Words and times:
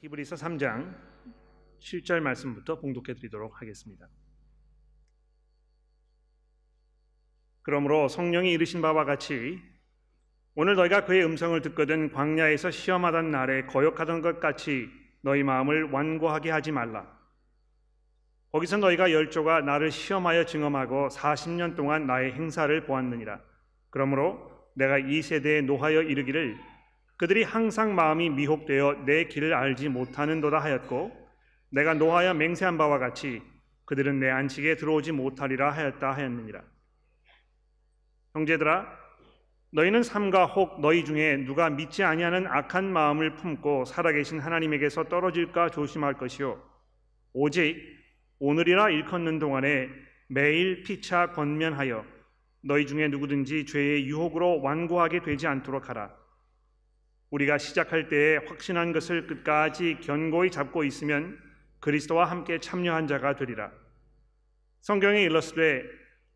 히브리서 0.00 0.36
3장 0.36 0.94
7절 1.80 2.20
말씀부터 2.20 2.78
봉독해 2.80 3.14
드리도록 3.14 3.60
하겠습니다. 3.60 4.08
그러므로 7.62 8.08
성령이 8.08 8.52
이르신 8.52 8.82
바와 8.82 9.04
같이 9.04 9.60
오늘 10.54 10.74
너희가 10.76 11.04
그의 11.04 11.24
음성을 11.24 11.60
듣거든 11.62 12.12
광야에서 12.12 12.70
시험하던 12.70 13.30
날에 13.30 13.66
거역하던 13.66 14.22
것 14.22 14.40
같이 14.40 14.88
너희 15.20 15.42
마음을 15.42 15.90
완고하게 15.90 16.50
하지 16.50 16.72
말라. 16.72 17.14
거기서 18.52 18.78
너희가 18.78 19.10
열조가 19.12 19.62
나를 19.62 19.90
시험하여 19.90 20.46
증험하고 20.46 21.08
40년 21.08 21.76
동안 21.76 22.06
나의 22.06 22.32
행사를 22.32 22.86
보았느니라. 22.86 23.40
그러므로 23.90 24.50
내가 24.74 24.98
이 24.98 25.20
세대에 25.20 25.62
노하여 25.62 26.02
이르기를 26.02 26.56
그들이 27.16 27.42
항상 27.42 27.94
마음이 27.94 28.30
미혹되어 28.30 29.04
내 29.06 29.24
길을 29.24 29.54
알지 29.54 29.88
못하는도다 29.88 30.58
하였고 30.58 31.26
내가 31.70 31.94
노하여 31.94 32.34
맹세한 32.34 32.76
바와 32.76 32.98
같이 32.98 33.42
그들은 33.86 34.20
내 34.20 34.28
안식에 34.28 34.76
들어오지 34.76 35.12
못하리라 35.12 35.70
하였다 35.70 36.12
하였느니라. 36.12 36.62
형제들아 38.34 38.86
너희는 39.72 40.02
삼가 40.02 40.46
혹 40.46 40.80
너희 40.80 41.04
중에 41.04 41.38
누가 41.38 41.70
믿지 41.70 42.02
아니하는 42.02 42.46
악한 42.46 42.84
마음을 42.92 43.34
품고 43.34 43.84
살아계신 43.84 44.40
하나님에게서 44.40 45.04
떨어질까 45.04 45.70
조심할 45.70 46.14
것이요 46.14 46.62
오직 47.32 47.76
오늘이라 48.38 48.90
일컫는 48.90 49.38
동안에 49.38 49.88
매일 50.28 50.82
피차 50.82 51.32
권면하여 51.32 52.04
너희 52.62 52.86
중에 52.86 53.08
누구든지 53.08 53.64
죄의 53.66 54.06
유혹으로 54.06 54.60
완고하게 54.60 55.22
되지 55.22 55.46
않도록 55.46 55.88
하라. 55.88 56.25
우리가 57.30 57.58
시작할 57.58 58.08
때에 58.08 58.38
확신한 58.46 58.92
것을 58.92 59.26
끝까지 59.26 59.98
견고히 60.00 60.50
잡고 60.50 60.84
있으면 60.84 61.38
그리스도와 61.80 62.24
함께 62.24 62.58
참여한 62.58 63.06
자가 63.06 63.36
되리라. 63.36 63.70
성경에 64.80 65.22
일렀으되 65.22 65.84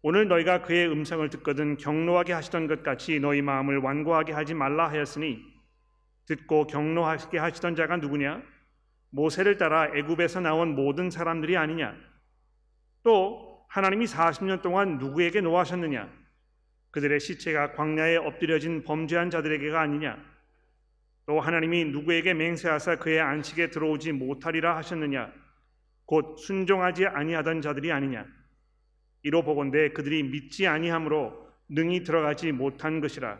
오늘 0.02 0.28
너희가 0.28 0.62
그의 0.62 0.90
음성을 0.90 1.28
듣거든 1.30 1.76
경노하게 1.76 2.32
하시던 2.32 2.66
것 2.66 2.82
같이 2.82 3.20
너희 3.20 3.42
마음을 3.42 3.78
완고하게 3.78 4.32
하지 4.32 4.54
말라 4.54 4.88
하였으니 4.88 5.44
듣고 6.26 6.66
경노하게 6.66 7.38
하시던 7.38 7.76
자가 7.76 7.98
누구냐? 7.98 8.42
모세를 9.10 9.58
따라 9.58 9.90
애굽에서 9.94 10.40
나온 10.40 10.74
모든 10.74 11.10
사람들이 11.10 11.56
아니냐? 11.56 11.94
또 13.02 13.64
하나님이 13.68 14.06
40년 14.06 14.62
동안 14.62 14.98
누구에게 14.98 15.40
노하셨느냐? 15.40 16.10
그들의 16.92 17.20
시체가 17.20 17.72
광야에 17.72 18.16
엎드려진 18.16 18.82
범죄한 18.84 19.30
자들에게가 19.30 19.80
아니냐? 19.80 20.18
또 21.26 21.40
하나님이 21.40 21.86
누구에게 21.86 22.34
맹세하사 22.34 22.96
그의 22.96 23.20
안식에 23.20 23.70
들어오지 23.70 24.12
못하리라 24.12 24.76
하셨느냐? 24.76 25.32
곧 26.06 26.36
순종하지 26.38 27.06
아니하던 27.06 27.60
자들이 27.60 27.92
아니냐? 27.92 28.26
이로 29.22 29.42
보건대 29.42 29.90
그들이 29.90 30.22
믿지 30.22 30.66
아니함으로 30.66 31.48
능히 31.68 32.02
들어가지 32.02 32.52
못한 32.52 33.00
것이라. 33.00 33.38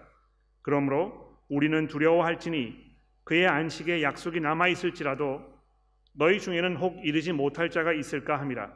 그러므로 0.63 1.39
우리는 1.49 1.89
두려워할지니 1.89 2.91
그의 3.25 3.47
안식에 3.47 4.03
약속이 4.03 4.41
남아 4.41 4.69
있을지라도 4.69 5.43
너희 6.13 6.39
중에는 6.39 6.77
혹 6.77 7.05
이르지 7.05 7.33
못할 7.33 7.71
자가 7.71 7.93
있을까 7.93 8.39
함이라. 8.39 8.73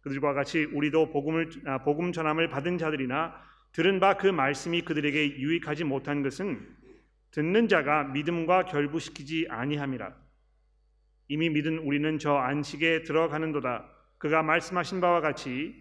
그들과 0.00 0.32
같이 0.32 0.64
우리도 0.64 1.10
복음을 1.10 1.50
아, 1.66 1.78
복음 1.78 2.12
전함을 2.12 2.48
받은 2.48 2.78
자들이나 2.78 3.34
들은 3.72 4.00
바 4.00 4.14
그 4.14 4.26
말씀이 4.26 4.82
그들에게 4.82 5.38
유익하지 5.38 5.84
못한 5.84 6.22
것은 6.22 6.66
듣는 7.36 7.68
자가 7.68 8.04
믿음과 8.04 8.64
결부시키지 8.64 9.48
아니함이라. 9.50 10.10
이미 11.28 11.50
믿은 11.50 11.80
우리는 11.80 12.18
저 12.18 12.34
안식에 12.34 13.02
들어가는도다. 13.02 13.84
그가 14.16 14.42
말씀하신 14.42 15.02
바와 15.02 15.20
같이 15.20 15.74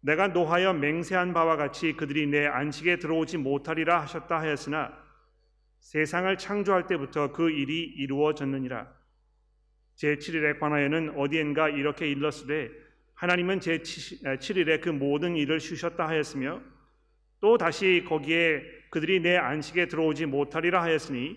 내가 0.00 0.26
노하여 0.26 0.72
맹세한 0.72 1.32
바와 1.32 1.54
같이 1.54 1.92
그들이 1.92 2.26
내 2.26 2.48
안식에 2.48 2.98
들어오지 2.98 3.38
못하리라 3.38 4.00
하셨다 4.00 4.40
하였으나 4.40 4.98
세상을 5.78 6.36
창조할 6.38 6.88
때부터 6.88 7.30
그 7.32 7.50
일이 7.50 7.84
이루어졌느니라. 7.84 8.92
제7일에 9.94 10.58
관하여는 10.58 11.16
어디엔가 11.16 11.68
이렇게 11.68 12.10
일렀으되 12.10 12.68
하나님은 13.14 13.60
제7일에 13.60 14.80
그 14.80 14.88
모든 14.88 15.36
일을 15.36 15.60
쉬셨다 15.60 16.08
하였으며 16.08 16.60
또 17.40 17.56
다시 17.56 18.04
거기에 18.08 18.75
그들이 18.96 19.20
내 19.20 19.36
안식에 19.36 19.88
들어오지 19.88 20.24
못하리라 20.24 20.80
하였으니 20.80 21.36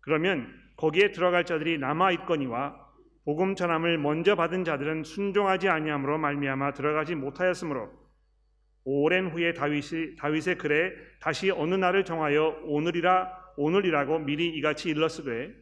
그러면 0.00 0.52
거기에 0.76 1.12
들어갈 1.12 1.46
자들이 1.46 1.78
남아 1.78 2.12
있거니와 2.12 2.76
복음 3.24 3.54
전함을 3.54 3.96
먼저 3.96 4.34
받은 4.34 4.64
자들은 4.64 5.04
순종하지 5.04 5.70
아니함으로 5.70 6.18
말미암아 6.18 6.74
들어가지 6.74 7.14
못하였으므로 7.14 7.90
오랜 8.84 9.28
후에 9.28 9.54
다윗이 9.54 10.16
다윗의 10.18 10.58
글에 10.58 10.92
다시 11.20 11.50
어느 11.50 11.74
날을 11.74 12.04
정하여 12.04 12.60
오늘이라 12.64 13.32
오늘이라고 13.56 14.18
미리 14.18 14.48
이같이 14.48 14.90
일렀으되 14.90 15.54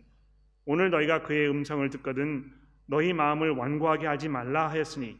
오늘 0.64 0.90
너희가 0.90 1.22
그의 1.22 1.48
음성을 1.48 1.88
듣거든 1.90 2.50
너희 2.86 3.12
마음을 3.12 3.50
완고하게 3.50 4.08
하지 4.08 4.28
말라 4.28 4.68
하였으니 4.70 5.16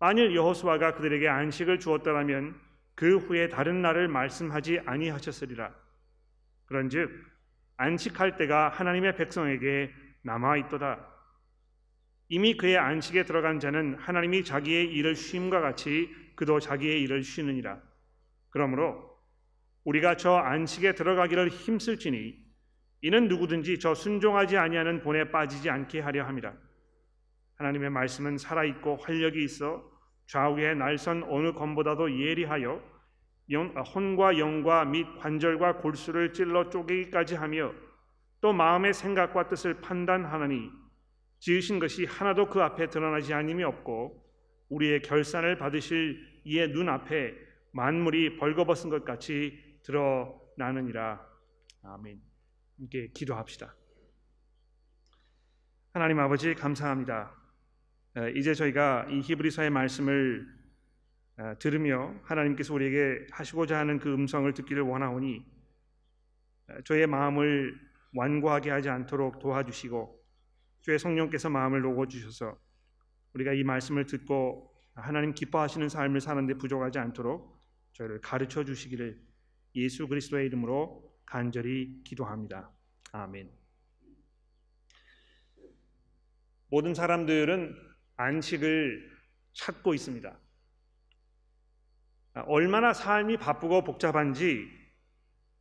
만일 0.00 0.34
여호수아가 0.34 0.96
그들에게 0.96 1.26
안식을 1.26 1.78
주었더라면 1.78 2.67
그 2.98 3.18
후에 3.18 3.48
다른 3.48 3.80
날을 3.80 4.08
말씀하지 4.08 4.80
아니하셨으리라 4.84 5.72
그런즉 6.66 7.10
안식할 7.76 8.36
때가 8.36 8.70
하나님의 8.70 9.14
백성에게 9.14 9.94
남아 10.22 10.56
있도다 10.56 11.18
이미 12.28 12.56
그의 12.56 12.76
안식에 12.76 13.24
들어간 13.24 13.58
자는 13.58 13.94
하나님이 13.94 14.44
자기의 14.44 14.92
일을 14.92 15.16
쉼과 15.16 15.60
같이 15.60 16.10
그도 16.34 16.60
자기의 16.60 17.02
일을 17.02 17.22
쉬느니라. 17.22 17.80
그러므로 18.50 19.18
우리가 19.84 20.16
저 20.16 20.34
안식에 20.34 20.94
들어가기를 20.94 21.48
힘쓸지니 21.48 22.36
이는 23.00 23.28
누구든지 23.28 23.78
저 23.78 23.94
순종하지 23.94 24.58
아니하는 24.58 25.00
본에 25.00 25.30
빠지지 25.30 25.70
않게 25.70 26.00
하려 26.00 26.24
함이라. 26.24 26.54
하나님의 27.56 27.90
말씀은 27.90 28.36
살아 28.36 28.64
있고 28.64 28.96
활력이 28.96 29.42
있어 29.42 29.97
좌우의 30.28 30.76
날선 30.76 31.24
어느 31.24 31.52
검보다도 31.52 32.20
예리하여 32.20 32.80
혼과 33.94 34.38
영과 34.38 34.84
및 34.84 35.06
관절과 35.18 35.78
골수를 35.78 36.32
찔러 36.32 36.68
쪼개기까지 36.68 37.34
하며 37.34 37.72
또 38.40 38.52
마음의 38.52 38.92
생각과 38.92 39.48
뜻을 39.48 39.80
판단하느니 39.80 40.70
지으신 41.40 41.78
것이 41.78 42.04
하나도 42.04 42.46
그 42.46 42.62
앞에 42.62 42.88
드러나지 42.88 43.32
않음이 43.32 43.64
없고 43.64 44.22
우리의 44.68 45.02
결산을 45.02 45.56
받으실 45.56 46.42
이의 46.44 46.72
눈 46.72 46.88
앞에 46.88 47.34
만물이 47.72 48.36
벌거벗은 48.36 48.90
것 48.90 49.04
같이 49.04 49.80
드러나느니라. 49.82 51.26
아멘. 51.84 52.20
함께 52.78 53.08
기도합시다. 53.14 53.74
하나님 55.94 56.18
아버지 56.18 56.54
감사합니다. 56.54 57.37
이제 58.34 58.54
저희가 58.54 59.06
이 59.10 59.20
히브리서의 59.20 59.70
말씀을 59.70 60.46
들으며 61.58 62.14
하나님께서 62.24 62.74
우리에게 62.74 63.26
하시고자 63.30 63.78
하는 63.78 63.98
그 63.98 64.12
음성을 64.12 64.52
듣기를 64.54 64.82
원하오니 64.82 65.46
저의 66.84 67.06
마음을 67.06 67.78
완고하게 68.14 68.70
하지 68.70 68.88
않도록 68.88 69.38
도와주시고 69.38 70.18
주의 70.80 70.98
성령께서 70.98 71.50
마음을 71.50 71.82
녹여 71.82 72.06
주셔서 72.08 72.58
우리가 73.34 73.52
이 73.52 73.62
말씀을 73.62 74.06
듣고 74.06 74.74
하나님 74.94 75.32
기뻐하시는 75.32 75.88
삶을 75.88 76.20
사는데 76.20 76.54
부족하지 76.54 76.98
않도록 76.98 77.62
저희를 77.92 78.20
가르쳐 78.20 78.64
주시기를 78.64 79.20
예수 79.76 80.08
그리스도의 80.08 80.46
이름으로 80.46 81.14
간절히 81.24 82.02
기도합니다. 82.04 82.72
아멘. 83.12 83.50
모든 86.70 86.94
사람들은 86.94 87.87
안식을 88.18 89.10
찾고 89.54 89.94
있습니다. 89.94 90.38
얼마나 92.46 92.92
삶이 92.92 93.38
바쁘고 93.38 93.82
복잡한지 93.84 94.68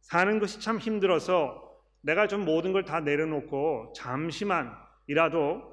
사는 0.02 0.40
것이 0.40 0.60
참 0.60 0.78
힘들어서 0.78 1.64
내가 2.02 2.28
좀 2.28 2.46
모든 2.46 2.74
걸 2.74 2.84
다 2.84 3.00
내려놓고 3.00 3.94
잠시만 3.96 4.72
이라도 5.08 5.64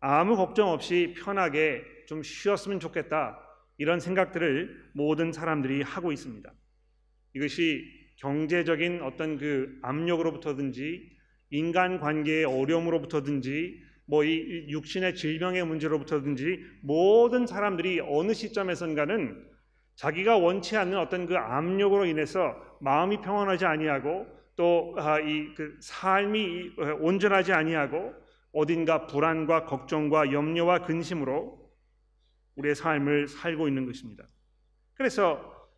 아무 0.00 0.36
걱정 0.36 0.68
없이 0.70 1.14
편하게 1.18 1.82
좀 2.06 2.22
쉬었으면 2.22 2.80
좋겠다. 2.80 3.38
이런 3.78 4.00
생각들을 4.00 4.90
모든 4.94 5.32
사람들이 5.32 5.82
하고 5.82 6.12
있습니다. 6.12 6.52
이것이 7.34 7.84
경제적인 8.16 9.02
어떤 9.02 9.36
그 9.38 9.78
압력으로부터든지 9.82 11.16
인간 11.50 12.00
관계의 12.00 12.44
어려움으로부터든지 12.44 13.85
뭐 14.06 14.24
이 14.24 14.66
육신의 14.68 15.14
질병의 15.14 15.64
문제로부터든지 15.66 16.60
모든 16.82 17.46
사람들이 17.46 18.00
어느 18.00 18.32
시점에선가는 18.32 19.44
자기가 19.96 20.36
원치 20.38 20.76
않는 20.76 20.98
어떤 20.98 21.26
그 21.26 21.36
압력으로 21.36 22.04
인해서 22.06 22.54
마음이 22.80 23.20
평안하지 23.20 23.64
아니하고 23.64 24.26
또 24.54 24.94
이그 24.98 25.74
아, 25.76 25.80
삶이 25.80 26.72
온전하지 27.00 27.52
아니하고 27.52 28.14
어딘가 28.52 29.06
불안과 29.06 29.64
걱정과 29.64 30.32
염려와 30.32 30.84
근심으로 30.84 31.66
우리의 32.56 32.74
삶을 32.74 33.28
살고 33.28 33.68
있는 33.68 33.86
것입니다. 33.86 34.26
그래서 34.94 35.68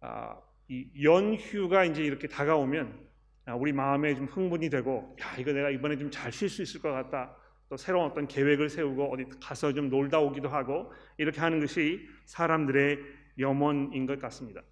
아, 0.00 0.36
이 0.68 0.90
연휴가 1.02 1.84
이제 1.84 2.02
이렇게 2.02 2.28
다가오면 2.28 3.06
아, 3.46 3.54
우리 3.54 3.72
마음에 3.72 4.14
좀 4.14 4.26
흥분이 4.26 4.68
되고 4.70 5.16
야 5.20 5.36
이거 5.38 5.52
내가 5.52 5.70
이번에 5.70 5.96
좀 5.96 6.10
잘 6.10 6.32
쉴 6.32 6.48
수 6.48 6.62
있을 6.62 6.80
것 6.80 6.90
같다. 6.92 7.36
또 7.68 7.76
새로운 7.76 8.10
어떤 8.10 8.28
계획을 8.28 8.68
세우고 8.68 9.12
어디 9.12 9.24
가서 9.40 9.72
좀 9.72 9.88
놀다 9.90 10.20
오기도 10.20 10.48
하고 10.48 10.92
이렇게 11.18 11.40
하는 11.40 11.60
것이 11.60 12.06
사람들의 12.26 12.98
염원인 13.38 14.06
것 14.06 14.20
같습니다. 14.20 14.62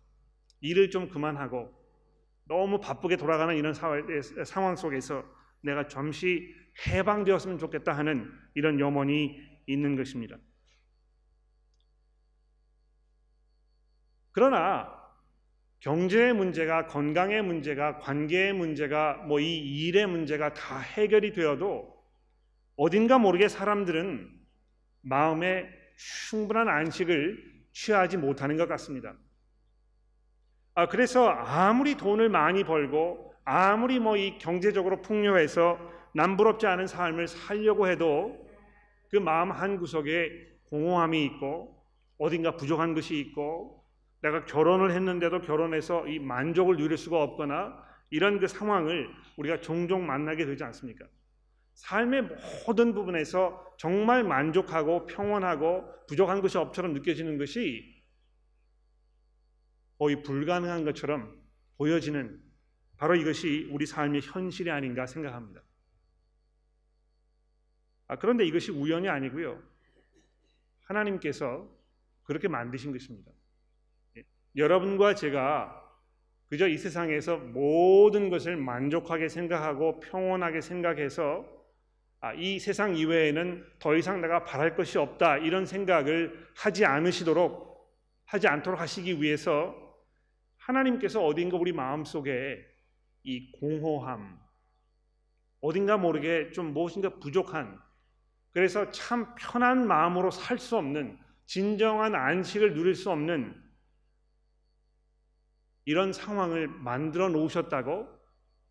일을 0.60 0.90
좀 0.90 1.08
그만하고 1.08 1.72
너무 2.46 2.78
바쁘게 2.78 3.16
돌아가는 3.16 3.54
이런 3.56 3.74
상황 3.74 4.76
속에서 4.76 5.24
내가 5.62 5.88
잠시 5.88 6.54
해방되었으면 6.86 7.58
좋겠다 7.58 7.92
하는 7.92 8.30
이런 8.54 8.78
염원이 8.78 9.40
있는 9.66 9.96
것입니다. 9.96 10.36
그러나 14.32 14.92
경제의 15.80 16.32
문제가 16.32 16.86
건강의 16.86 17.42
문제가 17.42 17.98
관계의 17.98 18.52
문제가 18.52 19.16
뭐 19.28 19.38
이 19.38 19.86
일의 19.86 20.06
문제가 20.06 20.54
다 20.54 20.78
해결이 20.78 21.32
되어도 21.32 21.93
어딘가 22.76 23.18
모르게 23.18 23.48
사람들은 23.48 24.30
마음에 25.02 25.68
충분한 25.96 26.68
안식을 26.68 27.52
취하지 27.72 28.16
못하는 28.16 28.56
것 28.56 28.68
같습니다. 28.68 29.14
아, 30.74 30.88
그래서 30.88 31.28
아무리 31.28 31.96
돈을 31.96 32.28
많이 32.28 32.64
벌고 32.64 33.34
아무리 33.44 33.98
뭐 34.00 34.16
이 34.16 34.38
경제적으로 34.38 35.02
풍요해서 35.02 35.78
남부럽지 36.14 36.66
않은 36.66 36.86
삶을 36.86 37.28
살려고 37.28 37.88
해도 37.88 38.48
그 39.10 39.16
마음 39.16 39.50
한 39.50 39.76
구석에 39.76 40.30
공허함이 40.64 41.24
있고 41.26 41.84
어딘가 42.18 42.56
부족한 42.56 42.94
것이 42.94 43.18
있고 43.18 43.84
내가 44.22 44.44
결혼을 44.46 44.92
했는데도 44.92 45.42
결혼해서 45.42 46.06
이 46.08 46.18
만족을 46.18 46.76
누릴 46.76 46.96
수가 46.96 47.22
없거나 47.22 47.84
이런 48.10 48.40
그 48.40 48.46
상황을 48.46 49.08
우리가 49.36 49.60
종종 49.60 50.06
만나게 50.06 50.46
되지 50.46 50.64
않습니까? 50.64 51.04
삶의 51.74 52.28
모든 52.66 52.94
부분에서 52.94 53.74
정말 53.78 54.24
만족하고 54.24 55.06
평온하고 55.06 56.06
부족한 56.06 56.40
것이 56.40 56.58
없처럼 56.58 56.92
느껴지는 56.92 57.38
것이 57.38 58.02
거의 59.98 60.22
불가능한 60.22 60.84
것처럼 60.84 61.42
보여지는 61.76 62.42
바로 62.96 63.16
이것이 63.16 63.68
우리 63.70 63.86
삶의 63.86 64.22
현실이 64.22 64.70
아닌가 64.70 65.06
생각합니다. 65.06 65.62
아, 68.06 68.16
그런데 68.16 68.44
이것이 68.44 68.70
우연이 68.70 69.08
아니고요. 69.08 69.62
하나님께서 70.82 71.68
그렇게 72.24 72.48
만드신 72.48 72.92
것입니다. 72.92 73.32
여러분과 74.56 75.14
제가 75.14 75.80
그저 76.48 76.68
이 76.68 76.78
세상에서 76.78 77.38
모든 77.38 78.30
것을 78.30 78.56
만족하게 78.56 79.28
생각하고 79.28 80.00
평온하게 80.00 80.60
생각해서 80.60 81.44
아, 81.44 81.63
이 82.32 82.58
세상 82.58 82.96
이외에는 82.96 83.64
더 83.78 83.94
이상 83.94 84.20
내가 84.20 84.44
바랄 84.44 84.74
것이 84.74 84.96
없다 84.98 85.38
이런 85.38 85.66
생각을 85.66 86.48
하지 86.56 86.84
않으시도록 86.84 87.74
하지 88.24 88.48
않도록 88.48 88.80
하시기 88.80 89.20
위해서 89.20 89.74
하나님께서 90.56 91.24
어딘가 91.24 91.58
우리 91.58 91.72
마음 91.72 92.04
속에 92.04 92.64
이 93.22 93.52
공허함, 93.52 94.38
어딘가 95.60 95.96
모르게 95.96 96.50
좀 96.50 96.72
무엇인가 96.72 97.18
부족한, 97.18 97.78
그래서 98.52 98.90
참 98.90 99.34
편한 99.34 99.86
마음으로 99.86 100.30
살 100.30 100.58
수 100.58 100.76
없는, 100.76 101.18
진정한 101.46 102.14
안식을 102.14 102.74
누릴 102.74 102.94
수 102.94 103.10
없는 103.10 103.62
이런 105.84 106.12
상황을 106.12 106.68
만들어 106.68 107.28
놓으셨다고 107.28 108.08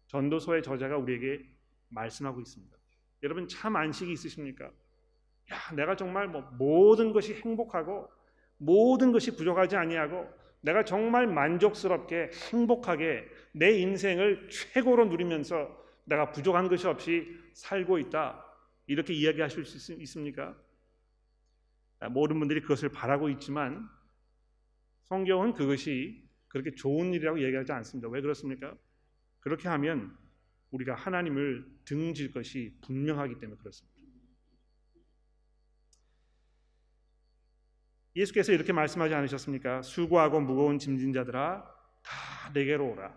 전도서의 0.08 0.64
저자가 0.64 0.98
우리에게 0.98 1.44
말씀하고 1.90 2.42
있습니다. 2.42 2.83
여러분 3.24 3.48
참 3.48 3.76
안식이 3.76 4.12
있으십니까? 4.12 4.66
야, 4.66 5.76
내가 5.76 5.96
정말 5.96 6.28
뭐 6.28 6.42
모든 6.58 7.14
것이 7.14 7.34
행복하고 7.34 8.10
모든 8.58 9.12
것이 9.12 9.36
부족하지 9.36 9.76
아니하고 9.76 10.30
내가 10.62 10.86
정말 10.86 11.28
만족스럽게 11.28 12.32
행복하게 12.52 13.28
내 13.54 13.72
인생을 13.80 14.50
최고로 14.50 15.06
누리면서 15.06 15.84
내가 16.06 16.32
부족한 16.32 16.68
것이 16.68 16.88
없이 16.88 17.28
살고 17.54 17.98
있다. 18.00 18.46
이렇게 18.88 19.14
이야기하실 19.14 19.66
수 19.66 19.94
있습니까? 19.94 20.56
모든 22.12 22.40
분들이 22.40 22.62
그것을 22.62 22.90
바라고 22.90 23.30
있지만 23.30 23.90
성경은 25.04 25.54
그것이 25.54 26.24
그렇게 26.48 26.76
좋은 26.76 27.14
일이라고 27.14 27.42
얘기하지 27.42 27.72
않습니다. 27.72 28.10
왜 28.10 28.22
그렇습니까? 28.22 28.76
그렇게 29.40 29.68
하면 29.70 30.18
우리가 30.74 30.96
하나님을 30.96 31.66
등질 31.86 32.32
것이 32.32 32.76
분명하기 32.82 33.40
때문에 33.40 33.60
그렇습니다. 33.60 33.94
예수께서 38.16 38.52
이렇게 38.52 38.74
말씀하지 38.74 39.14
않으셨습니까? 39.14 39.82
수고하고 39.82 40.40
무거운 40.40 40.78
짐진 40.78 41.14
자들아 41.14 41.64
다 42.04 42.52
내게로 42.54 42.92
오라. 42.92 43.16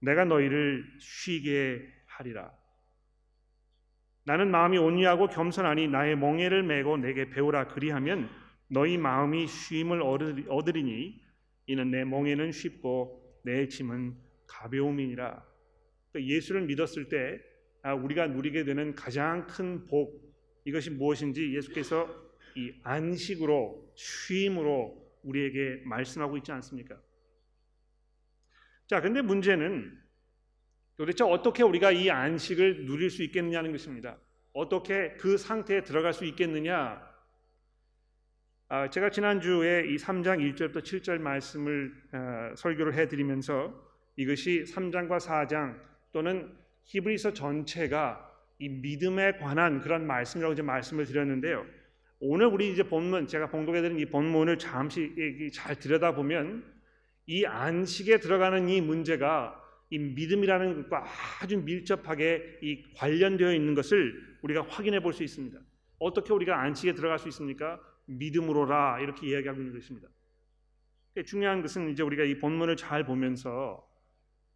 내가 0.00 0.24
너희를 0.24 0.84
쉬게 1.00 1.86
하리라. 2.06 2.52
나는 4.24 4.50
마음이 4.50 4.78
온유하고 4.78 5.28
겸손하니 5.28 5.88
나의 5.88 6.16
멍에를 6.16 6.62
메고 6.62 6.96
내게 6.96 7.30
배우라 7.30 7.68
그리하면 7.68 8.30
너희 8.68 8.96
마음이 8.96 9.46
쉼을 9.46 10.02
얻으리니 10.48 11.20
이는 11.66 11.90
내 11.90 12.04
멍에는 12.04 12.52
쉽고 12.52 13.40
내 13.44 13.68
짐은 13.68 14.16
가벼움이니라. 14.46 15.53
그러니까 16.14 16.32
예수를 16.32 16.62
믿었을 16.62 17.08
때 17.08 17.40
아, 17.82 17.92
우리가 17.92 18.28
누리게 18.28 18.64
되는 18.64 18.94
가장 18.94 19.46
큰 19.46 19.86
복 19.88 20.24
이것이 20.64 20.90
무엇인지 20.90 21.54
예수께서 21.54 22.08
이 22.56 22.72
안식으로 22.84 23.92
쉼으로 23.94 25.04
우리에게 25.22 25.82
말씀하고 25.84 26.36
있지 26.38 26.52
않습니까? 26.52 26.98
자, 28.86 29.00
근데 29.00 29.20
문제는 29.20 29.98
도대체 30.96 31.24
어떻게 31.24 31.62
우리가 31.62 31.90
이 31.90 32.08
안식을 32.08 32.86
누릴 32.86 33.10
수 33.10 33.22
있겠느냐는 33.24 33.72
것입니다. 33.72 34.18
어떻게 34.52 35.14
그 35.14 35.36
상태에 35.36 35.82
들어갈 35.82 36.12
수 36.12 36.24
있겠느냐? 36.24 37.02
아, 38.68 38.88
제가 38.88 39.10
지난주에 39.10 39.86
이 39.88 39.96
3장 39.96 40.38
1절부터 40.54 40.78
7절 40.78 41.18
말씀을 41.18 41.92
어, 42.12 42.54
설교를 42.56 42.94
해드리면서 42.94 43.74
이것이 44.16 44.64
3장과 44.64 45.18
4장 45.18 45.93
또는 46.14 46.56
히브리서 46.84 47.34
전체가 47.34 48.30
이 48.60 48.68
믿음에 48.68 49.32
관한 49.32 49.80
그런 49.80 50.06
말씀이라고 50.06 50.52
이제 50.52 50.62
말씀을 50.62 51.06
드렸는데요. 51.06 51.66
오늘 52.20 52.46
우리 52.46 52.72
이제 52.72 52.84
본문 52.84 53.26
제가 53.26 53.48
봉독해드린 53.50 53.98
이 53.98 54.06
본문을 54.06 54.58
잠시 54.58 55.12
잘 55.52 55.74
들여다보면 55.76 56.64
이 57.26 57.44
안식에 57.44 58.20
들어가는 58.20 58.68
이 58.68 58.80
문제가 58.80 59.60
이 59.90 59.98
믿음이라는 59.98 60.82
것과 60.82 61.04
아주 61.42 61.58
밀접하게 61.58 62.60
이 62.62 62.84
관련되어 62.94 63.52
있는 63.52 63.74
것을 63.74 64.38
우리가 64.42 64.62
확인해 64.68 65.00
볼 65.00 65.12
수 65.12 65.24
있습니다. 65.24 65.58
어떻게 65.98 66.32
우리가 66.32 66.60
안식에 66.60 66.94
들어갈 66.94 67.18
수 67.18 67.26
있습니까? 67.28 67.80
믿음으로라 68.06 69.00
이렇게 69.00 69.26
이야기하고 69.26 69.60
있는 69.60 69.74
것입니다. 69.74 70.08
중요한 71.26 71.60
것은 71.60 71.90
이제 71.90 72.04
우리가 72.04 72.22
이 72.22 72.38
본문을 72.38 72.76
잘 72.76 73.04
보면서 73.04 73.84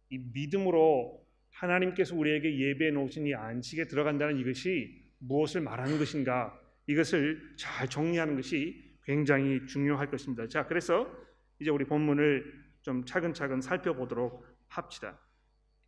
이 0.09 0.17
믿음으로 0.17 1.28
하나님께서 1.59 2.15
우리에게 2.15 2.57
예배해 2.57 2.91
놓으신 2.91 3.27
이 3.27 3.35
안식에 3.35 3.85
들어간다는 3.85 4.37
이것이 4.37 5.03
무엇을 5.19 5.61
말하는 5.61 5.97
것인가 5.97 6.57
이것을 6.87 7.55
잘 7.57 7.87
정리하는 7.87 8.35
것이 8.35 8.95
굉장히 9.03 9.65
중요할 9.65 10.09
것입니다. 10.09 10.47
자, 10.47 10.65
그래서 10.65 11.11
이제 11.59 11.69
우리 11.69 11.83
본문을 11.85 12.69
좀 12.81 13.05
차근차근 13.05 13.61
살펴보도록 13.61 14.45
합시다. 14.69 15.19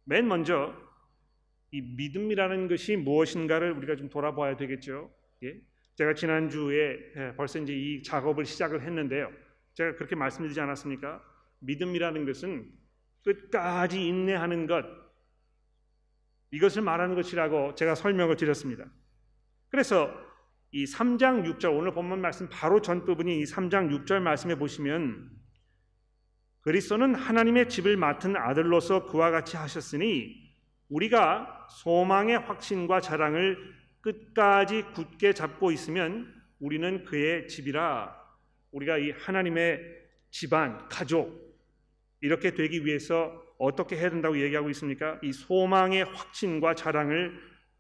맨 0.04 0.28
먼저 0.28 0.76
이 1.72 1.82
믿음이라는 1.82 2.68
것이 2.68 2.98
무엇인가를 2.98 3.72
우리가 3.72 3.96
좀 3.96 4.10
돌아봐야 4.10 4.58
되겠죠. 4.58 5.10
예? 5.44 5.62
제가 5.96 6.14
지난주에 6.14 7.14
예, 7.16 7.34
벌써 7.38 7.60
이제 7.60 7.74
이 7.74 8.04
작업을 8.04 8.44
시작을 8.44 8.82
했는데요. 8.82 9.32
제가 9.74 9.96
그렇게 9.96 10.16
말씀드리지 10.16 10.60
않았습니까? 10.60 11.24
믿음이라는 11.60 12.26
것은 12.26 12.70
끝까지 13.24 14.06
인내하는 14.06 14.68
것 14.68 15.11
이것을 16.52 16.82
말하는 16.82 17.16
것이라고 17.16 17.76
제가 17.76 17.96
설명을 17.96 18.36
드렸습니다. 18.36 18.86
그래서 19.70 20.12
이 20.72 20.86
3장 20.86 21.46
6절 21.46 21.78
오늘 21.78 21.94
본문 21.94 22.22
말씀 22.22 22.48
바로 22.50 22.82
전 22.82 23.06
부분이 23.06 23.40
이 23.40 23.44
3장 23.44 23.90
6절 24.06 24.20
말씀에 24.20 24.56
보시면 24.56 25.30
그리스도는 26.62 27.16
하나님의 27.16 27.70
집을 27.70 27.98
맡은 27.98 28.36
아들로서 28.36 29.06
그와 29.06 29.32
같이 29.32 29.58
하셨으니 29.58 30.40
우리가 30.90 31.68
소망의 31.70 32.40
확신과 32.40 33.02
자랑을 33.02 33.58
끝까지 34.02 34.84
굳게 34.94 35.34
잡고 35.34 35.72
있으면 35.72 36.34
우리는 36.60 37.04
그의 37.06 37.48
집이라 37.48 38.16
우리가 38.72 38.98
이 38.98 39.12
하나님의 39.12 39.80
집안, 40.30 40.88
가족 40.88 41.52
이렇게 42.22 42.54
되기 42.54 42.86
위해서 42.86 43.42
어떻게 43.62 43.96
해야 43.96 44.10
된다고 44.10 44.40
얘기하고 44.40 44.72
있습니까? 44.72 45.20
이 45.22 45.32
소망의 45.32 46.06
확신과 46.06 46.74
자랑을 46.74 47.40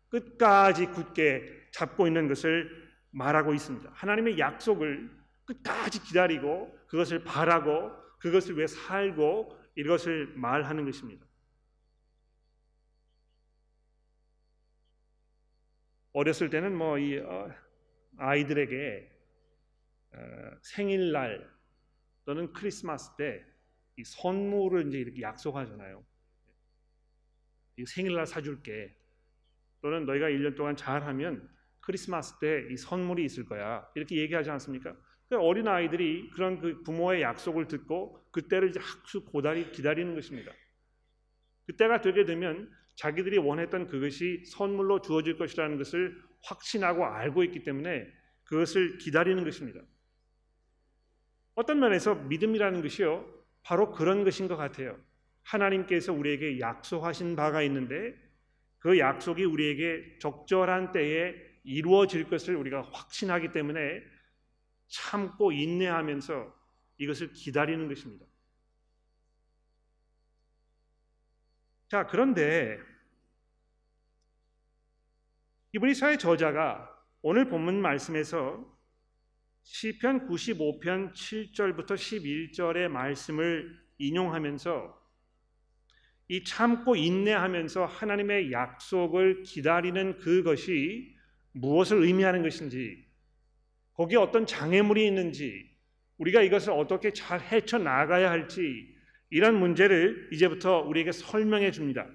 끝까지 0.09 0.85
굳게 0.85 1.69
잡고 1.71 2.05
있는 2.05 2.27
것을 2.27 2.69
말하고 3.09 3.55
있습니다. 3.55 3.89
하나님의 3.91 4.37
약속을 4.37 5.09
끝까지 5.45 6.03
기다리고 6.03 6.77
그것을 6.87 7.23
바라고 7.23 7.91
그것을 8.19 8.57
위해 8.57 8.67
살고 8.67 9.57
이것을 9.75 10.27
말하는 10.35 10.85
것입니다. 10.85 11.25
어렸을 16.13 16.51
때는 16.51 16.77
뭐이 16.77 17.19
어, 17.19 17.49
아이들에게 18.17 19.11
어, 20.13 20.19
생일날 20.61 21.49
또는 22.25 22.53
크리스마스 22.53 23.15
때 23.15 23.43
이 23.97 24.03
선물을 24.03 24.87
이제 24.87 24.99
이렇게 24.99 25.21
약속하잖아요. 25.21 26.03
이 27.77 27.85
생일날 27.85 28.25
사줄게. 28.25 28.95
또는 29.81 30.05
너희가 30.05 30.27
1년 30.27 30.55
동안 30.55 30.75
잘하면 30.75 31.49
크리스마스 31.79 32.37
때 32.39 32.67
이 32.71 32.77
선물이 32.77 33.23
있을 33.25 33.45
거야. 33.45 33.87
이렇게 33.95 34.17
얘기하지 34.17 34.49
않습니까? 34.51 34.95
그러니까 35.27 35.47
어린 35.47 35.67
아이들이 35.67 36.29
그런 36.31 36.59
그 36.59 36.83
부모의 36.83 37.21
약속을 37.21 37.67
듣고 37.67 38.23
그때를 38.31 38.69
이제 38.69 38.79
학수 38.79 39.25
고달이 39.25 39.71
기다리는 39.71 40.13
것입니다. 40.13 40.51
그때가 41.65 42.01
되게 42.01 42.25
되면 42.25 42.69
자기들이 42.95 43.37
원했던 43.37 43.87
그것이 43.87 44.43
선물로 44.45 45.01
주어질 45.01 45.37
것이라는 45.37 45.77
것을 45.77 46.21
확신하고 46.43 47.05
알고 47.05 47.43
있기 47.45 47.63
때문에 47.63 48.05
그것을 48.43 48.97
기다리는 48.97 49.43
것입니다. 49.43 49.81
어떤 51.55 51.79
면에서 51.79 52.15
믿음이라는 52.15 52.81
것이요 52.81 53.40
바로 53.63 53.91
그런 53.91 54.23
것인 54.23 54.47
것 54.47 54.57
같아요. 54.57 54.97
하나님께서 55.43 56.13
우리에게 56.13 56.59
약속하신 56.59 57.35
바가 57.35 57.61
있는데 57.63 58.15
그 58.79 58.97
약속이 58.97 59.43
우리에게 59.43 60.17
적절한 60.19 60.91
때에 60.91 61.35
이루어질 61.63 62.27
것을 62.27 62.55
우리가 62.55 62.81
확신하기 62.81 63.51
때문에 63.51 64.01
참고 64.87 65.51
인내하면서 65.51 66.61
이것을 66.97 67.31
기다리는 67.33 67.87
것입니다. 67.87 68.25
자, 71.89 72.07
그런데 72.07 72.79
이브리서의 75.73 76.19
저자가 76.19 76.89
오늘 77.21 77.47
본문 77.49 77.81
말씀에서 77.81 78.65
시편 79.63 80.27
95편 80.27 81.13
7절부터 81.13 81.95
11절의 81.95 82.87
말씀을 82.87 83.79
인용하면서 83.97 84.99
이 86.29 86.43
참고 86.43 86.95
인내하면서 86.95 87.85
하나님의 87.85 88.51
약속을 88.51 89.43
기다리는 89.43 90.17
그것이 90.17 91.15
무엇을 91.51 92.03
의미하는 92.03 92.41
것인지 92.41 93.05
거기에 93.93 94.17
어떤 94.17 94.45
장애물이 94.45 95.05
있는지 95.05 95.69
우리가 96.17 96.41
이것을 96.41 96.71
어떻게 96.71 97.11
잘 97.11 97.41
헤쳐 97.41 97.77
나가야 97.77 98.29
할지 98.29 98.95
이런 99.29 99.59
문제를 99.59 100.29
이제부터 100.31 100.79
우리에게 100.79 101.11
설명해 101.11 101.71
줍니다. 101.71 102.07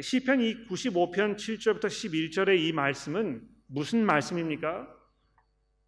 시편 0.00 0.38
95편 0.66 1.36
7절부터 1.36 1.86
11절의 1.86 2.60
이 2.60 2.72
말씀은 2.72 3.59
무슨 3.72 4.04
말씀입니까? 4.04 4.88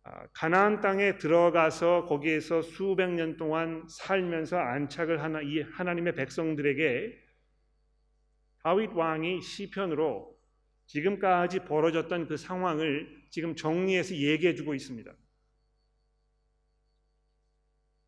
아, 0.04 0.26
가나안 0.32 0.80
땅에 0.80 1.18
들어가서 1.18 2.06
거기에서 2.06 2.62
수백 2.62 3.10
년 3.10 3.36
동안 3.36 3.84
살면서 3.88 4.56
안착을 4.56 5.22
하는 5.22 5.42
이 5.44 5.62
하나님의 5.62 6.14
백성들에게 6.14 7.18
다윗 8.62 8.90
왕이 8.92 9.42
시편으로 9.42 10.32
지금까지 10.86 11.60
벌어졌던 11.60 12.28
그 12.28 12.36
상황을 12.36 13.22
지금 13.30 13.56
정리해서 13.56 14.14
얘기해 14.14 14.54
주고 14.54 14.74
있습니다. 14.74 15.12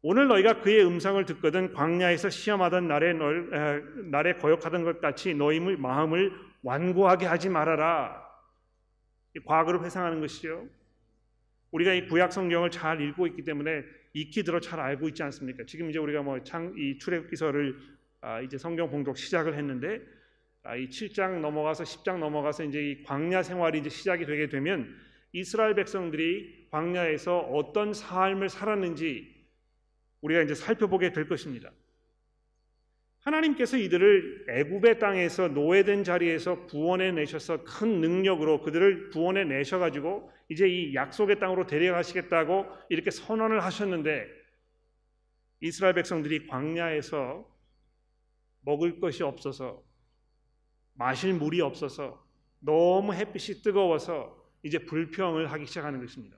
오늘 0.02 0.28
너희가 0.28 0.60
그의 0.60 0.84
음성을 0.84 1.24
듣거든 1.24 1.72
광야에서 1.72 2.30
시험하던 2.30 2.86
날에 2.86 3.12
널, 3.14 3.50
에, 3.52 4.08
날에 4.10 4.34
거역하던 4.34 4.84
것 4.84 5.00
같이 5.00 5.34
너희 5.34 5.58
마음을 5.58 6.30
완고하게 6.62 7.26
하지 7.26 7.48
말아라. 7.48 8.24
과거를 9.40 9.84
회상하는 9.84 10.20
것이요. 10.20 10.66
우리가 11.72 11.92
이 11.92 12.06
구약 12.06 12.32
성경을 12.32 12.70
잘 12.70 13.00
읽고 13.00 13.26
있기 13.28 13.42
때문에 13.42 13.82
익히 14.12 14.44
들어 14.44 14.60
잘 14.60 14.78
알고 14.78 15.08
있지 15.08 15.22
않습니까? 15.24 15.64
지금 15.66 15.90
이제 15.90 15.98
우리가 15.98 16.22
뭐 16.22 16.38
창 16.44 16.72
이 16.76 16.98
출애굽기서를 16.98 17.76
아, 18.20 18.40
이제 18.40 18.56
성경 18.56 18.90
봉독 18.90 19.18
시작을 19.18 19.54
했는데 19.54 20.00
아, 20.62 20.76
이 20.76 20.88
7장 20.88 21.40
넘어가서 21.40 21.84
10장 21.84 22.18
넘어가서 22.18 22.64
이제 22.64 22.80
이 22.80 23.02
광야 23.02 23.42
생활이 23.42 23.80
이제 23.80 23.90
시작이 23.90 24.24
되게 24.24 24.48
되면 24.48 24.96
이스라엘 25.32 25.74
백성들이 25.74 26.68
광야에서 26.70 27.40
어떤 27.40 27.92
삶을 27.92 28.48
살았는지 28.48 29.34
우리가 30.22 30.42
이제 30.42 30.54
살펴보게 30.54 31.12
될 31.12 31.28
것입니다. 31.28 31.70
하나님께서 33.24 33.78
이들을 33.78 34.46
애굽의 34.50 34.98
땅에서 34.98 35.48
노예된 35.48 36.04
자리에서 36.04 36.66
구원해 36.66 37.10
내셔서 37.10 37.64
큰 37.64 38.00
능력으로 38.00 38.60
그들을 38.60 39.10
구원해 39.10 39.44
내셔 39.44 39.78
가지고 39.78 40.30
이제 40.50 40.68
이 40.68 40.94
약속의 40.94 41.38
땅으로 41.38 41.66
데려가시겠다고 41.66 42.66
이렇게 42.90 43.10
선언을 43.10 43.64
하셨는데 43.64 44.26
이스라엘 45.60 45.94
백성들이 45.94 46.46
광야에서 46.48 47.48
먹을 48.60 49.00
것이 49.00 49.22
없어서 49.22 49.82
마실 50.92 51.32
물이 51.32 51.62
없어서 51.62 52.22
너무 52.60 53.14
햇빛이 53.14 53.62
뜨거워서 53.62 54.36
이제 54.62 54.78
불평을 54.78 55.50
하기 55.50 55.66
시작하는 55.66 56.00
것입니다. 56.00 56.36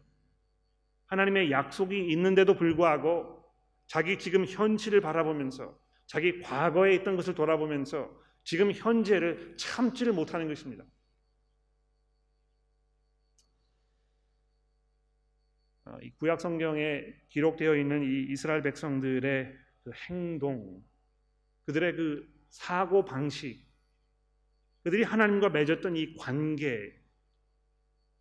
하나님의 1.06 1.50
약속이 1.50 2.12
있는데도 2.12 2.54
불구하고 2.54 3.44
자기 3.86 4.18
지금 4.18 4.44
현실을 4.44 5.00
바라보면서 5.00 5.85
자기 6.06 6.40
과거에 6.40 6.94
있던 6.96 7.16
것을 7.16 7.34
돌아보면서 7.34 8.10
지금 8.44 8.70
현재를 8.72 9.56
참지를 9.56 10.12
못하는 10.12 10.46
것입니다. 10.48 10.84
아, 15.84 15.98
이 16.02 16.10
구약 16.12 16.40
성경에 16.40 17.04
기록되어 17.28 17.76
있는 17.76 18.02
이 18.02 18.32
이스라엘 18.32 18.62
백성들의 18.62 19.56
그 19.82 19.90
행동, 20.08 20.82
그들의 21.64 21.96
그 21.96 22.28
사고 22.48 23.04
방식, 23.04 23.64
그들이 24.82 25.02
하나님과 25.02 25.50
맺었던 25.50 25.96
이 25.96 26.14
관계, 26.16 26.92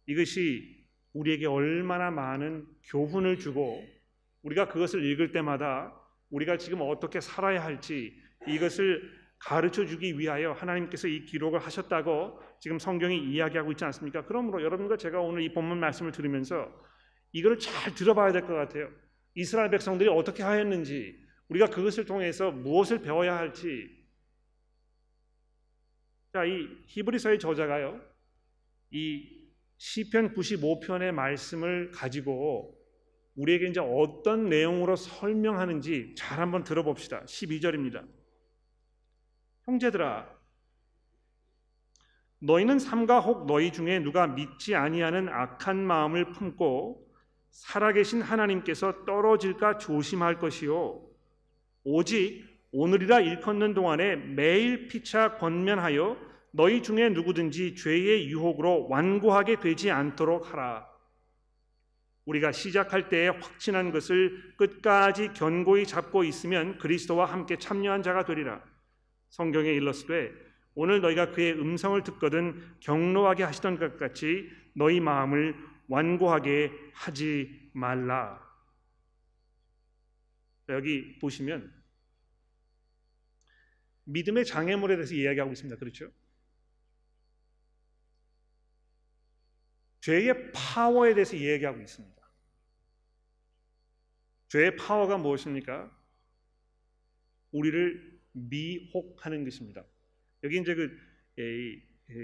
이것이 0.07 0.87
우리에게 1.13 1.45
얼마나 1.47 2.11
많은 2.11 2.67
교훈을 2.83 3.39
주고 3.39 3.83
우리가 4.43 4.67
그것을 4.67 5.03
읽을 5.03 5.31
때마다 5.31 5.99
우리가 6.35 6.57
지금 6.57 6.81
어떻게 6.81 7.21
살아야 7.21 7.63
할지 7.63 8.13
이것을 8.47 9.01
가르쳐 9.39 9.85
주기 9.85 10.17
위하여 10.19 10.51
하나님께서 10.53 11.07
이 11.07 11.23
기록을 11.25 11.59
하셨다고 11.59 12.39
지금 12.59 12.79
성경이 12.79 13.17
이야기하고 13.31 13.71
있지 13.71 13.85
않습니까? 13.85 14.25
그러므로 14.25 14.61
여러분과 14.63 14.97
제가 14.97 15.21
오늘 15.21 15.43
이 15.43 15.53
본문 15.53 15.79
말씀을 15.79 16.11
들으면서 16.11 16.67
이걸 17.31 17.59
잘 17.59 17.93
들어봐야 17.93 18.31
될 18.31 18.41
것 18.47 18.53
같아요. 18.53 18.89
이스라엘 19.35 19.69
백성들이 19.69 20.09
어떻게 20.09 20.43
하였는지 20.43 21.17
우리가 21.49 21.67
그것을 21.67 22.05
통해서 22.05 22.51
무엇을 22.51 23.01
배워야 23.01 23.37
할지 23.37 23.89
자, 26.33 26.43
이 26.43 26.67
히브리서의 26.87 27.39
저자가요. 27.39 28.01
이 28.91 29.47
시편 29.77 30.33
95편의 30.33 31.11
말씀을 31.13 31.91
가지고 31.91 32.74
우리에게 33.35 33.67
이제 33.67 33.79
어떤 33.79 34.49
내용으로 34.49 34.95
설명하는지 34.95 36.15
잘 36.17 36.39
한번 36.39 36.63
들어봅시다. 36.63 37.23
12절입니다. 37.25 38.05
형제들아 39.63 40.29
너희는 42.39 42.79
삼가 42.79 43.19
혹 43.19 43.45
너희 43.47 43.71
중에 43.71 43.99
누가 43.99 44.27
믿지 44.27 44.75
아니하는 44.75 45.29
악한 45.29 45.77
마음을 45.77 46.31
품고 46.31 47.05
살아계신 47.49 48.21
하나님께서 48.21 49.05
떨어질까 49.05 49.77
조심할 49.77 50.39
것이요 50.39 51.01
오직 51.83 52.45
오늘이라 52.71 53.21
일컫는 53.21 53.73
동안에 53.73 54.17
매일 54.17 54.87
피차 54.87 55.37
권면하여 55.37 56.17
너희 56.51 56.83
중에 56.83 57.09
누구든지 57.09 57.75
죄의 57.75 58.27
유혹으로 58.29 58.87
완고하게 58.89 59.59
되지 59.59 59.91
않도록 59.91 60.51
하라. 60.51 60.87
우리가 62.25 62.51
시작할 62.51 63.09
때에 63.09 63.27
확신한 63.29 63.91
것을 63.91 64.53
끝까지 64.57 65.33
견고히 65.33 65.85
잡고 65.85 66.23
있으면 66.23 66.77
그리스도와 66.79 67.25
함께 67.25 67.57
참여한 67.57 68.03
자가 68.03 68.25
되리라. 68.25 68.63
성경에 69.29 69.69
일렀으되 69.71 70.31
오늘 70.73 71.01
너희가 71.01 71.31
그의 71.31 71.53
음성을 71.53 72.01
듣거든 72.03 72.61
경로하게 72.79 73.43
하시던 73.43 73.77
것 73.77 73.97
같이 73.97 74.49
너희 74.73 74.99
마음을 74.99 75.55
완고하게 75.87 76.71
하지 76.93 77.69
말라. 77.73 78.43
여기 80.69 81.19
보시면 81.19 81.71
믿음의 84.05 84.45
장애물에 84.45 84.95
대해서 84.95 85.13
이야기하고 85.13 85.51
있습니다. 85.53 85.77
그렇죠? 85.79 86.09
죄의 90.05 90.51
파워에 90.53 91.15
대해서 91.15 91.35
이야기하고 91.35 91.81
있습니다. 91.81 92.21
죄의 94.49 94.75
파워가 94.75 95.17
무엇입니까? 95.17 95.91
우리를 97.51 98.21
미혹하는 98.33 99.43
것입니다. 99.43 99.83
여기 100.43 100.59
이제 100.59 100.75
그 100.75 100.95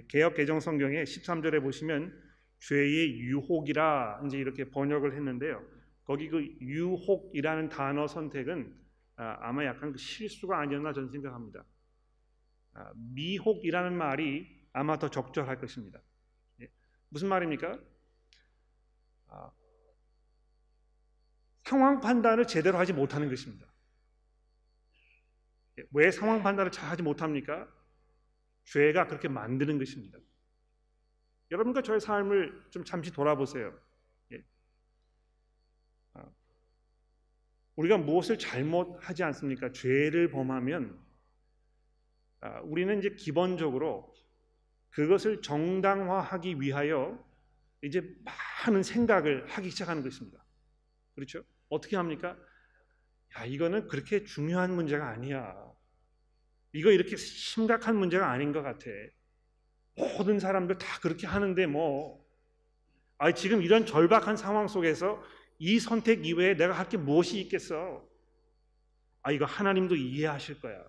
개혁 0.10 0.36
개정 0.36 0.60
성경에 0.60 1.04
13절에 1.04 1.60
보시면 1.64 2.16
죄의 2.60 3.20
유혹이라 3.20 4.26
이제 4.28 4.38
이렇게 4.38 4.70
번역을 4.70 5.16
했는데요. 5.16 5.66
거기 6.04 6.30
그 6.30 6.40
유혹이라는 6.62 7.70
단어 7.70 8.06
선택은 8.06 8.80
아, 9.16 9.52
마 9.54 9.66
약간 9.66 9.92
그 9.92 9.98
실수가 9.98 10.56
아니었나 10.56 10.94
저는 10.94 11.10
생각합니다. 11.10 11.66
아, 12.74 12.92
미혹이라는 12.96 13.98
말이 13.98 14.48
아마 14.72 15.00
더 15.00 15.10
적절할 15.10 15.60
것입니다. 15.60 16.00
예. 17.12 17.14
무슨 17.14 17.28
말입니까? 17.28 17.78
아, 19.28 19.52
상황 21.64 22.00
판단을 22.00 22.48
제대로 22.48 22.78
하지 22.78 22.94
못하는 22.94 23.30
것입니다. 23.30 23.68
예. 25.80 25.84
왜 25.92 26.12
상황 26.12 26.42
판단을 26.42 26.72
잘 26.72 26.90
하지 26.90 27.04
못합니까? 27.04 27.68
죄가 28.66 29.08
그렇게 29.08 29.28
만드는 29.28 29.78
것입니다. 29.78 30.20
여러분과 31.52 31.82
저의 31.82 32.00
삶을 32.00 32.68
좀 32.70 32.86
잠시 32.86 33.12
돌아보세요. 33.12 33.78
예. 34.32 34.44
아, 36.14 36.26
우리가 37.76 37.98
무엇을 37.98 38.38
잘못하지 38.38 39.24
않습니까? 39.24 39.72
죄를 39.74 40.30
범하면 40.32 40.98
아, 42.40 42.60
우리는 42.62 42.98
이제 43.00 43.10
기본적으로 43.12 44.11
그것을 44.92 45.42
정당화하기 45.42 46.62
위하여 46.62 47.18
이제 47.82 48.16
많은 48.66 48.84
생각을 48.84 49.48
하기 49.50 49.70
시작하는 49.72 50.04
것입니다. 50.04 50.44
그렇죠? 51.16 51.44
어떻게 51.70 51.96
합니까? 51.96 52.38
야, 53.38 53.46
이거는 53.46 53.88
그렇게 53.88 54.24
중요한 54.24 54.74
문제가 54.76 55.08
아니야. 55.10 55.56
이거 56.74 56.92
이렇게 56.92 57.16
심각한 57.16 57.96
문제가 57.96 58.30
아닌 58.30 58.52
것 58.54 58.62
같아. 58.62 58.86
모든 59.96 60.40
사람들 60.40 60.78
다 60.78 61.00
그렇게 61.02 61.28
하는데 61.28 61.66
뭐, 61.68 62.26
아, 63.18 63.32
지금 63.34 63.62
이런 63.62 63.86
절박한 63.86 64.38
상황 64.38 64.68
속에서 64.68 65.22
이 65.60 65.80
선택 65.80 66.26
이외에 66.26 66.56
내가 66.56 66.74
할 66.74 66.90
게 66.90 66.98
무엇이 66.98 67.40
있겠어? 67.42 68.08
아, 69.22 69.32
이거 69.32 69.46
하나님도 69.46 69.96
이해하실 69.96 70.60
거야. 70.62 70.84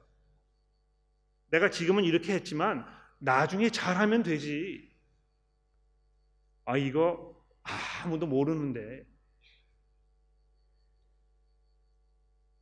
내가 1.51 1.71
지금은 1.71 2.05
이렇게 2.05 2.33
했지만 2.35 2.87
나중에 3.23 3.71
잘하면 3.71 4.25
되지. 4.25 4.91
아, 6.65 6.77
이거 6.77 7.41
아무도 8.03 8.27
모르는데. 8.27 9.07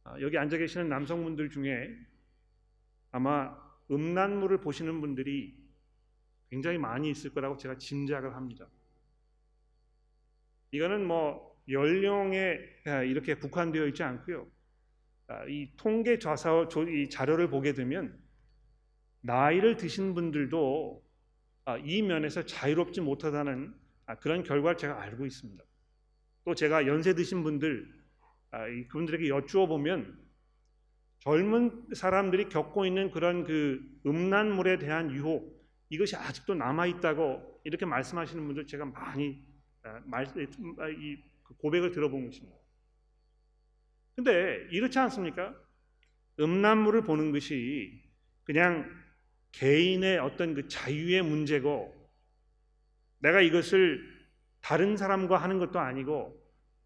아, 0.05 0.21
여기 0.21 0.37
앉아 0.37 0.59
계시는 0.59 0.89
남성분들 0.91 1.49
중에 1.49 1.89
아마 3.11 3.57
음란물을 3.91 4.61
보시는 4.61 5.01
분들이 5.01 5.59
굉장히 6.51 6.77
많이 6.77 7.11
있을 7.11 7.33
거라고 7.33 7.57
제가 7.57 7.79
짐작을 7.79 8.37
합니다. 8.37 8.69
이거는 10.73 11.07
뭐 11.07 11.59
연령에 11.71 12.59
아, 12.87 13.03
이렇게 13.03 13.35
국한되어 13.35 13.87
있지 13.87 14.03
않고요. 14.03 14.47
아, 15.29 15.45
이 15.47 15.73
통계 15.79 16.19
좌사 16.19 16.69
이 16.89 17.09
자료를 17.09 17.49
보게 17.49 17.73
되면 17.73 18.20
나이를 19.23 19.77
드신 19.77 20.15
분들도 20.15 21.03
아, 21.67 21.77
이 21.79 22.03
면에서 22.03 22.45
자유롭지 22.45 23.01
못하다는 23.01 23.75
그런 24.21 24.43
결과를 24.43 24.77
제가 24.77 25.01
알고 25.01 25.27
있습니다. 25.27 25.63
또 26.45 26.55
제가 26.55 26.87
연세 26.87 27.15
드신 27.15 27.43
분들 27.43 27.87
그분들에게 28.89 29.29
여쭈어 29.29 29.67
보면 29.67 30.19
젊은 31.21 31.87
사람들이 31.95 32.49
겪고 32.49 32.87
있는 32.87 33.11
그런 33.11 33.45
그 33.45 33.81
음란물에 34.07 34.79
대한 34.79 35.11
유혹 35.13 35.61
이것이 35.91 36.17
아직도 36.17 36.55
남아 36.55 36.87
있다고 36.87 37.61
이렇게 37.65 37.85
말씀하시는 37.85 38.45
분들 38.47 38.67
제가 38.67 38.87
많이 38.87 39.45
아, 39.83 40.01
아, 40.13 40.25
그 41.45 41.55
고백을 41.59 41.93
들어본 41.93 42.27
것입니다. 42.27 42.57
근데 44.17 44.67
이렇지 44.71 44.99
않습니까? 44.99 45.55
음란물을 46.39 47.03
보는 47.03 47.33
것이 47.33 48.03
그냥 48.45 48.91
개인의 49.53 50.19
어떤 50.19 50.55
그 50.55 50.69
자유의 50.69 51.23
문제고 51.23 51.95
내가 53.19 53.41
이것을 53.41 54.03
다른 54.61 54.97
사람과 54.97 55.37
하는 55.39 55.59
것도 55.59 55.79
아니고 55.79 56.39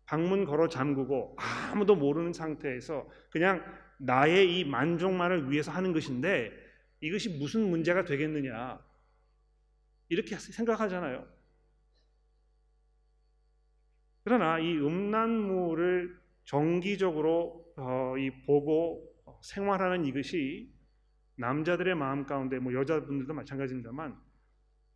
방문 0.07 0.45
걸어 0.45 0.69
잠그고 0.69 1.37
아무도 1.39 1.97
모르는 1.97 2.33
상태에서 2.33 3.09
그냥 3.31 3.65
나의 3.99 4.59
이 4.59 4.65
만족만을 4.65 5.51
위해서 5.51 5.71
하는 5.71 5.93
것인데 5.93 6.53
이것이 7.01 7.39
무슨 7.39 7.69
문제가 7.71 8.05
되겠느냐 8.05 8.79
이렇게 10.09 10.37
생각하잖아요. 10.37 11.27
그러나 14.25 14.59
이 14.59 14.77
음란물을 14.77 16.19
정기적으로 16.45 17.73
어, 17.77 18.15
이 18.19 18.31
보고 18.47 19.07
생활하는 19.43 20.05
이것이 20.07 20.74
남자들의 21.37 21.95
마음 21.95 22.27
가운데 22.27 22.59
뭐 22.59 22.73
여자분들도 22.73 23.35
마찬가지입니다만 23.35 24.17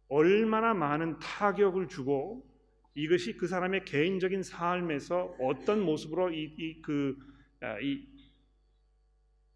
얼마나 0.08 0.74
많은 0.74 1.18
타격을 1.18 1.88
주고 1.88 2.48
이것이 2.94 3.36
그 3.36 3.46
사람의 3.46 3.84
개인적인 3.84 4.42
삶에서 4.42 5.36
어떤 5.40 5.80
모습으로 5.80 6.30
이그 6.30 6.80
그, 6.82 7.16
아, 7.60 7.78
이, 7.80 8.06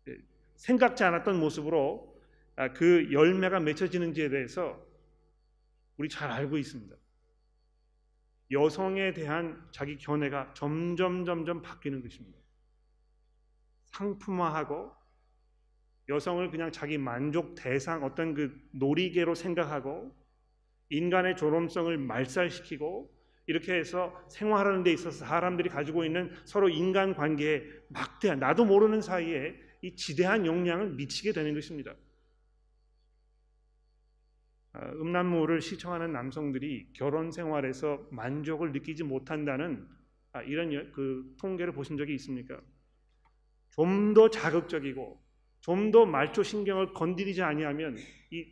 예, 0.09 0.16
생각지 0.57 1.03
않았던 1.05 1.40
모습으로 1.40 2.21
아, 2.57 2.73
그 2.73 3.11
열매가 3.11 3.61
맺혀지는지에 3.61 4.29
대해서 4.29 4.87
우리 5.97 6.09
잘 6.09 6.31
알고 6.31 6.59
있습니다. 6.59 6.95
여성에 8.51 9.14
대한 9.14 9.66
자기 9.73 9.97
견해가 9.97 10.53
점점 10.55 11.25
점점 11.25 11.62
바뀌는 11.62 12.03
것입니다. 12.03 12.38
상품화하고 13.87 15.02
여성을 16.09 16.51
그냥 16.51 16.73
자기 16.73 16.99
만족 16.99 17.55
대상 17.55 18.05
어떤 18.05 18.35
그 18.35 18.61
놀이개로 18.73 19.35
생각하고 19.35 20.15
인간의 20.91 21.37
존엄성을 21.37 21.97
말살시키고 21.97 23.11
이렇게 23.47 23.75
해서 23.75 24.15
생활하는 24.29 24.83
데 24.83 24.93
있어서 24.93 25.25
사람들이 25.25 25.69
가지고 25.69 26.05
있는 26.05 26.33
서로 26.45 26.69
인간 26.69 27.15
관계에 27.15 27.62
막대한 27.88 28.38
나도 28.38 28.65
모르는 28.65 29.01
사이에 29.01 29.55
이 29.83 29.97
지대한 29.97 30.47
영향을 30.47 30.91
미치게 30.91 31.33
되는 31.33 31.55
것입니다. 31.55 31.95
아, 34.75 34.88
음란물을 34.93 35.61
시청하는 35.61 36.12
남성들이 36.12 36.93
결혼 36.95 37.31
생활에서 37.31 38.07
만족을 38.11 38.73
느끼지 38.73 39.05
못한다는 39.05 39.87
아, 40.33 40.43
이런 40.43 40.93
그 40.93 41.35
통계를 41.38 41.73
보신 41.73 41.97
적이 41.97 42.15
있습니까? 42.15 42.61
좀 43.71 44.15
더 44.15 44.29
자극적이고 44.29 45.22
좀 45.62 45.90
더 45.92 46.05
말초 46.05 46.42
신경을 46.42 46.92
건드리지 46.92 47.42
아니하면 47.42 47.96
이, 48.31 48.46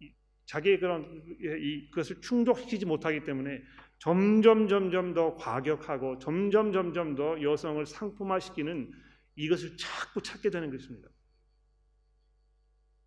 이 0.00 0.12
자기의 0.46 0.78
그런 0.80 1.22
이, 1.40 1.90
그것을 1.90 2.20
충족시키지 2.20 2.86
못하기 2.86 3.24
때문에 3.24 3.60
점점 3.98 4.68
점점 4.68 5.12
더 5.12 5.36
과격하고 5.36 6.18
점점 6.18 6.72
점점 6.72 7.14
더 7.14 7.40
여성을 7.42 7.84
상품화시키는 7.84 8.92
이것을 9.36 9.76
자꾸 9.76 10.22
찾게 10.22 10.50
되는 10.50 10.70
것입니다. 10.70 11.08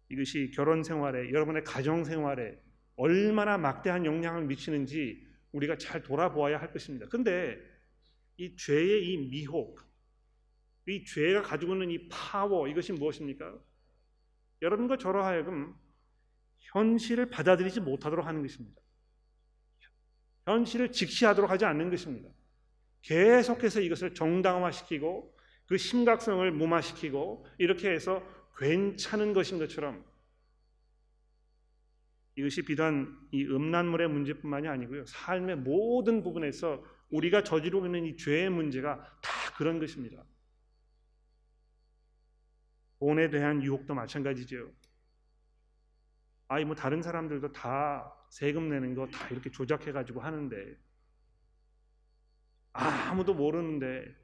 이것이 0.09 0.51
결혼 0.53 0.83
생활에 0.83 1.31
여러분의 1.31 1.63
가정 1.63 2.03
생활에 2.03 2.59
얼마나 2.97 3.57
막대한 3.57 4.05
영향을 4.05 4.45
미치는지 4.45 5.25
우리가 5.51 5.77
잘 5.77 6.03
돌아보아야 6.03 6.59
할 6.59 6.71
것입니다. 6.71 7.07
근데 7.07 7.57
이 8.37 8.55
죄의 8.55 9.07
이 9.07 9.29
미혹, 9.29 9.79
이 10.87 11.03
죄가 11.03 11.41
가지고 11.41 11.73
있는 11.73 11.91
이 11.91 12.07
파워 12.09 12.67
이것이 12.67 12.93
무엇입니까? 12.93 13.57
여러분과 14.61 14.97
저로 14.97 15.23
하여금 15.23 15.75
현실을 16.59 17.29
받아들이지 17.29 17.81
못하도록 17.81 18.25
하는 18.25 18.41
것입니다. 18.41 18.81
현실을 20.45 20.91
직시하도록 20.91 21.49
하지 21.49 21.65
않는 21.65 21.89
것입니다. 21.89 22.29
계속해서 23.01 23.81
이것을 23.81 24.13
정당화시키고 24.13 25.35
그 25.67 25.77
심각성을 25.77 26.51
무마시키고 26.51 27.45
이렇게 27.57 27.89
해서 27.89 28.23
괜찮은 28.57 29.33
것인 29.33 29.59
것처럼 29.59 30.05
이것이 32.35 32.63
비단 32.63 33.17
이 33.31 33.45
음란물의 33.45 34.09
문제뿐만이 34.09 34.67
아니고요. 34.67 35.05
삶의 35.05 35.57
모든 35.57 36.21
부분에서 36.21 36.83
우리가 37.09 37.43
저지르고 37.43 37.85
있는 37.85 38.05
이 38.05 38.17
죄의 38.17 38.49
문제가 38.49 38.97
다 39.21 39.31
그런 39.57 39.79
것입니다. 39.79 40.23
돈에 43.05 43.29
대한 43.29 43.61
유혹도 43.61 43.93
마찬가지죠. 43.93 44.71
아이 46.47 46.65
뭐 46.65 46.73
다른 46.75 47.03
사람들도 47.03 47.51
다 47.51 48.11
세금 48.31 48.67
내는 48.69 48.95
거 48.95 49.05
다 49.05 49.27
이렇게 49.29 49.51
조작해 49.51 49.91
가지고 49.91 50.21
하는데 50.21 50.75
아무도 52.73 53.35
모르는데 53.35 54.15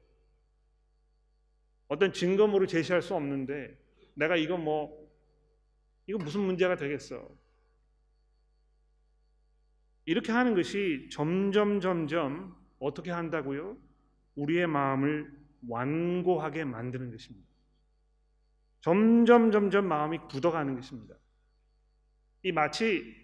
어떤 1.86 2.12
증거물을 2.12 2.66
제시할 2.66 3.02
수 3.02 3.14
없는데 3.14 3.78
내가 4.14 4.34
이거 4.34 4.56
뭐 4.56 5.08
이거 6.08 6.18
무슨 6.18 6.40
문제가 6.40 6.74
되겠어? 6.74 7.30
이렇게 10.06 10.32
하는 10.32 10.56
것이 10.56 11.08
점점 11.12 11.78
점점 11.80 12.56
어떻게 12.80 13.12
한다고요? 13.12 13.76
우리의 14.34 14.66
마음을 14.66 15.32
완고하게 15.68 16.64
만드는 16.64 17.12
것입니다. 17.12 17.51
점점 18.82 19.50
점점 19.50 19.86
마음이 19.88 20.18
굳어가는 20.28 20.74
것입니다. 20.76 21.16
이 22.42 22.52
마치 22.52 23.16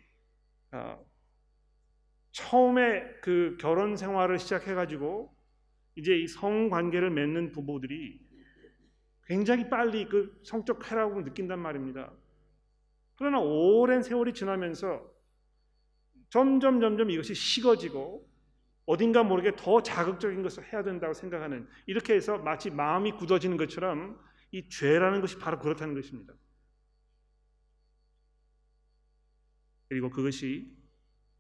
어, 0.73 1.05
처음에 2.33 3.03
그 3.21 3.57
결혼 3.61 3.97
생활을 3.97 4.39
시작해가지고 4.39 5.37
이제 5.97 6.17
이 6.17 6.27
성 6.29 6.71
관계를 6.71 7.11
맺는 7.11 7.53
부부들이 7.53 8.21
굉장히 9.27 9.69
빨리 9.69 10.09
그 10.09 10.41
성적 10.45 10.79
쾌락을 10.79 11.25
느낀단 11.25 11.59
말입니다. 11.59 12.13
그러나 13.17 13.41
오랜 13.41 14.03
세월이 14.03 14.33
지나면서 14.33 15.05
점점 16.31 16.81
점점 16.81 17.11
이것이 17.11 17.35
식어지고 17.35 18.27
어딘가 18.87 19.23
모르게 19.23 19.57
더 19.57 19.83
자극적인 19.83 20.43
것을 20.43 20.73
해야 20.73 20.83
된다고 20.83 21.13
생각하는 21.13 21.69
이렇게 21.87 22.15
해서 22.15 22.39
마치 22.39 22.71
마음이 22.71 23.13
굳어지는 23.13 23.57
것처럼 23.57 24.19
이 24.51 24.69
죄라는 24.69 25.21
것이 25.21 25.39
바로 25.39 25.59
그렇다는 25.59 25.95
것입니다. 25.95 26.35
그리고 29.89 30.11
그것이 30.11 30.77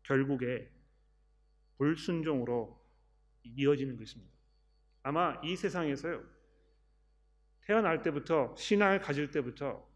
결국에 0.02 0.70
불순종으로 1.76 2.78
이어지는 3.42 3.96
것입니다. 3.96 4.32
아마 5.02 5.40
이 5.42 5.56
세상에서요. 5.56 6.22
태어날 7.62 8.02
때부터 8.02 8.54
신앙을 8.56 9.00
가질 9.00 9.30
때부터 9.30 9.86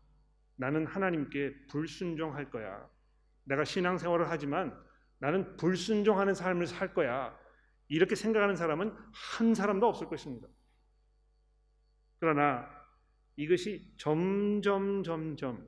나는 0.57 0.87
하나님께 0.87 1.67
불순종할 1.67 2.51
거야. 2.51 2.89
내가 3.45 3.65
신앙생활을 3.65 4.31
하지만 4.31 4.79
나는 5.19 5.57
불순종하는 5.57 6.35
삶을 6.35 6.67
살 6.67 6.93
거야. 6.95 7.37
이렇게 7.89 8.15
생각하는 8.15 8.57
사람은 8.57 8.95
한 9.13 9.55
사람도 9.55 9.87
없을 9.87 10.09
것입니다. 10.09 10.49
그러나 12.21 12.82
이것이 13.37 13.93
점점 13.97 15.03
점점 15.03 15.67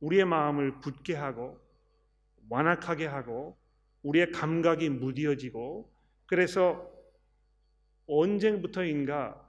우리의 0.00 0.24
마음을 0.24 0.78
굳게 0.80 1.14
하고 1.14 1.60
완악하게 2.48 3.06
하고 3.06 3.58
우리의 4.02 4.32
감각이 4.32 4.88
무디어지고 4.90 5.92
그래서 6.26 6.90
언제부터인가 8.06 9.44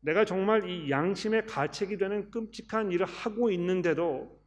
내가 0.00 0.24
정말 0.24 0.68
이 0.68 0.90
양심의 0.90 1.46
가책이 1.46 1.96
되는 1.96 2.30
끔찍한 2.30 2.92
일을 2.92 3.06
하고 3.06 3.50
있는데도 3.50 4.42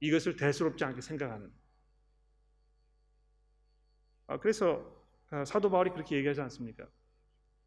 이것을 0.00 0.36
대수롭지 0.36 0.84
않게 0.84 1.02
생각하는. 1.02 1.52
아, 4.26 4.38
그래서 4.38 4.96
아, 5.30 5.44
사도 5.44 5.68
바울이 5.70 5.90
그렇게 5.90 6.16
얘기하지 6.16 6.40
않습니까? 6.42 6.86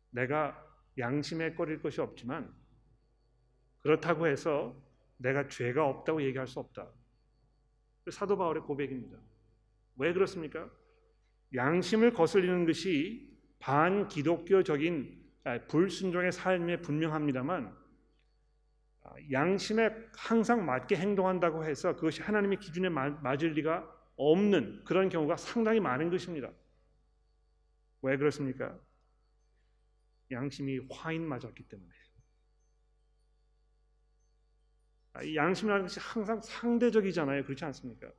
내가 0.10 0.71
양심에 0.98 1.54
꺼릴 1.54 1.82
것이 1.82 2.02
없지만 2.02 2.54
그렇다고 3.82 4.28
해서 4.28 4.76
내가 5.18 5.48
죄가 5.48 5.86
없다고 5.86 6.24
얘기할 6.24 6.48
수 6.48 6.60
없다. 6.60 6.90
사도 8.12 8.38
바울의 8.38 8.64
고백입니다. 8.64 9.18
왜 9.98 10.14
그렇습니까? 10.14 10.70
양심을 11.54 12.14
거슬리는 12.14 12.66
것이 12.66 13.30
반기독교적인 13.60 15.22
아, 15.44 15.60
불순종의 15.68 16.32
삶에 16.32 16.82
분명합니다만 16.82 17.76
아, 19.04 19.14
양심에 19.32 19.90
항상 20.16 20.66
맞게 20.66 20.96
행동한다고 20.96 21.64
해서 21.66 21.96
그것이 21.96 22.22
하나님의 22.22 22.60
기준에 22.60 22.90
맞을 22.90 23.54
리가 23.54 23.88
없는 24.16 24.84
그런 24.86 25.10
경우가 25.10 25.38
상당히 25.38 25.80
많은 25.80 26.10
것입니다. 26.10 26.52
왜 28.04 28.18
그렇습니까? 28.18 28.80
양심이 30.32 30.80
화인 30.90 31.28
맞았기 31.28 31.64
때문에. 31.64 31.92
아, 35.14 35.24
이 35.24 35.36
양심이라는 35.36 35.86
것이 35.86 36.00
항상 36.00 36.42
상대적이잖아요. 36.42 37.44
그렇지 37.44 37.66
않습니까? 37.66 38.12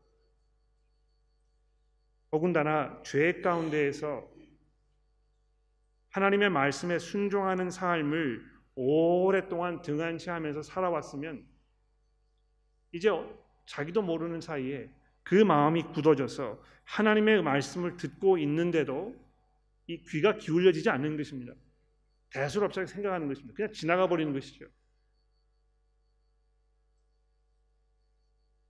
더군다나 2.31 3.03
죄 3.03 3.41
가운데에서 3.41 4.31
하나님의 6.11 6.51
말씀에 6.51 6.99
순종하는 6.99 7.71
삶을 7.71 8.53
오랫동안 8.75 9.83
등한시하면서 9.83 10.63
살아왔으면 10.63 11.47
이제 12.93 13.09
자기도 13.67 14.03
모르는 14.03 14.41
사이에 14.41 14.91
그 15.23 15.35
마음이 15.35 15.83
굳어져서 15.95 16.63
하나님의 16.85 17.43
말씀을 17.43 17.97
듣고 17.97 18.39
있는데도 18.39 19.15
이 19.87 20.03
귀가 20.03 20.37
기울여지지 20.37 20.91
않는 20.91 21.17
것입니다. 21.17 21.55
대수롭지 22.33 22.87
생각하는 22.87 23.29
것입니다. 23.29 23.55
그냥 23.55 23.73
지나가 23.73 24.09
버리는 24.09 24.33
것이죠. 24.33 24.67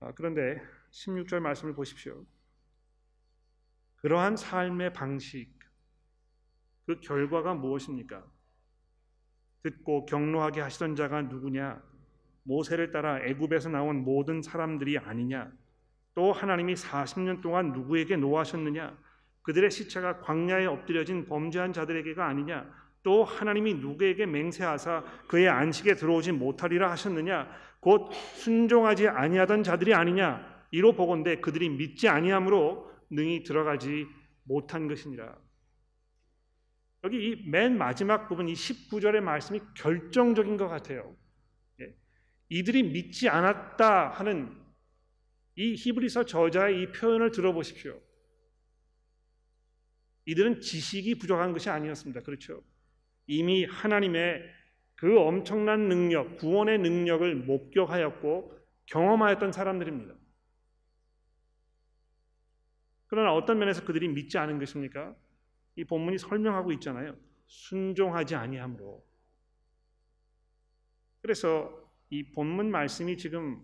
아, 0.01 0.13
그런데 0.15 0.61
16절 0.91 1.41
말씀을 1.41 1.75
보십시오. 1.75 2.25
그러한 3.97 4.37
삶의 4.37 4.93
방식, 4.93 5.53
그 6.87 6.99
결과가 7.01 7.55
무엇입니까? 7.55 8.27
듣고 9.63 10.07
경로하게 10.07 10.61
하시던 10.61 10.97
자가 10.97 11.23
누구냐? 11.23 11.81
모세를 12.43 12.91
따라 12.91 13.21
애굽에서 13.21 13.69
나온 13.69 14.03
모든 14.03 14.43
사람들이 14.43 14.99
아니냐? 14.99 15.53
또 16.15 16.33
하나님이 16.33 16.75
40년 16.75 17.41
동안 17.41 17.73
누구에게 17.73 18.17
노하셨느냐? 18.17 18.99
그들의 19.43 19.71
시체가 19.71 20.21
광야에 20.21 20.67
엎드려진 20.67 21.27
범죄한 21.27 21.73
자들에게가 21.73 22.27
아니냐? 22.27 22.82
또 23.03 23.25
하나님이 23.25 23.75
누구에게 23.75 24.27
맹세하사 24.27 25.05
그의 25.29 25.49
안식에 25.49 25.95
들어오지 25.95 26.33
못하리라 26.33 26.91
하셨느냐? 26.93 27.49
곧 27.81 28.13
순종하지 28.13 29.09
아니하던 29.09 29.65
자들이 29.65 29.93
아니냐? 29.95 30.67
이로 30.71 30.95
보건대 30.95 31.41
그들이 31.41 31.69
믿지 31.69 32.09
아니함으로 32.09 32.91
능히 33.11 33.43
들어가지 33.43 34.07
못한 34.45 34.89
것이니라. 34.89 35.37
여기 37.05 37.31
이 37.31 37.49
맨 37.49 37.77
마지막 37.77 38.29
부분 38.29 38.49
이 38.49 38.53
19절의 38.55 39.21
말씀이 39.21 39.61
결정적인 39.77 40.57
것 40.57 40.69
같아요. 40.69 41.17
예. 41.81 41.95
이들이 42.49 42.85
믿지 42.85 43.29
않았다 43.29 44.11
하는 44.11 44.57
이 45.57 45.75
히브리서 45.75 46.27
저자의 46.27 46.83
이 46.83 46.93
표현을 46.93 47.33
들어보십시오. 47.33 48.01
이들은 50.27 50.61
지식이 50.61 51.17
부족한 51.17 51.53
것이 51.53 51.69
아니었습니다. 51.69 52.21
그렇죠? 52.21 52.63
이미 53.27 53.65
하나님의 53.65 54.43
그 54.95 55.19
엄청난 55.19 55.89
능력, 55.89 56.37
구원의 56.37 56.79
능력을 56.79 57.35
목격하였고 57.35 58.59
경험하였던 58.87 59.53
사람들입니다. 59.53 60.15
그러나 63.09 63.35
어떤 63.35 63.59
면에서 63.59 63.85
그들이 63.85 64.09
믿지 64.09 64.39
않은 64.39 64.59
것입니까? 64.59 65.15
이 65.77 65.85
본문이 65.85 66.19
설명하고 66.19 66.73
있잖아요. 66.73 67.17
순종하지 67.47 68.35
아니함으로. 68.35 69.05
그래서 71.21 71.93
이 72.11 72.31
본문 72.33 72.71
말씀이 72.71 73.17
지금 73.17 73.61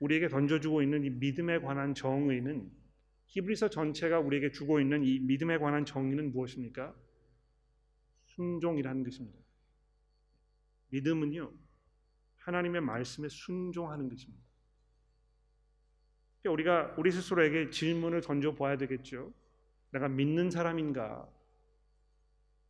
우리에게 0.00 0.28
던져주고 0.28 0.82
있는 0.82 1.04
이 1.04 1.10
믿음에 1.10 1.58
관한 1.60 1.94
정의는 1.94 2.70
히브리서 3.26 3.70
전체가 3.70 4.20
우리에게 4.20 4.52
주고 4.52 4.80
있는 4.80 5.04
이 5.04 5.18
믿음에 5.20 5.58
관한 5.58 5.84
정의는 5.84 6.32
무엇입니까? 6.32 6.94
순종이라는 8.38 9.02
것입니다. 9.02 9.36
믿음은요 10.90 11.50
하나님의 12.36 12.80
말씀에 12.80 13.28
순종하는 13.28 14.08
것입니다. 14.08 14.46
우리가 16.46 16.94
우리 16.96 17.10
스스로에게 17.10 17.70
질문을 17.70 18.22
던져 18.22 18.54
보아야 18.54 18.78
되겠죠. 18.78 19.34
내가 19.90 20.08
믿는 20.08 20.50
사람인가? 20.50 21.28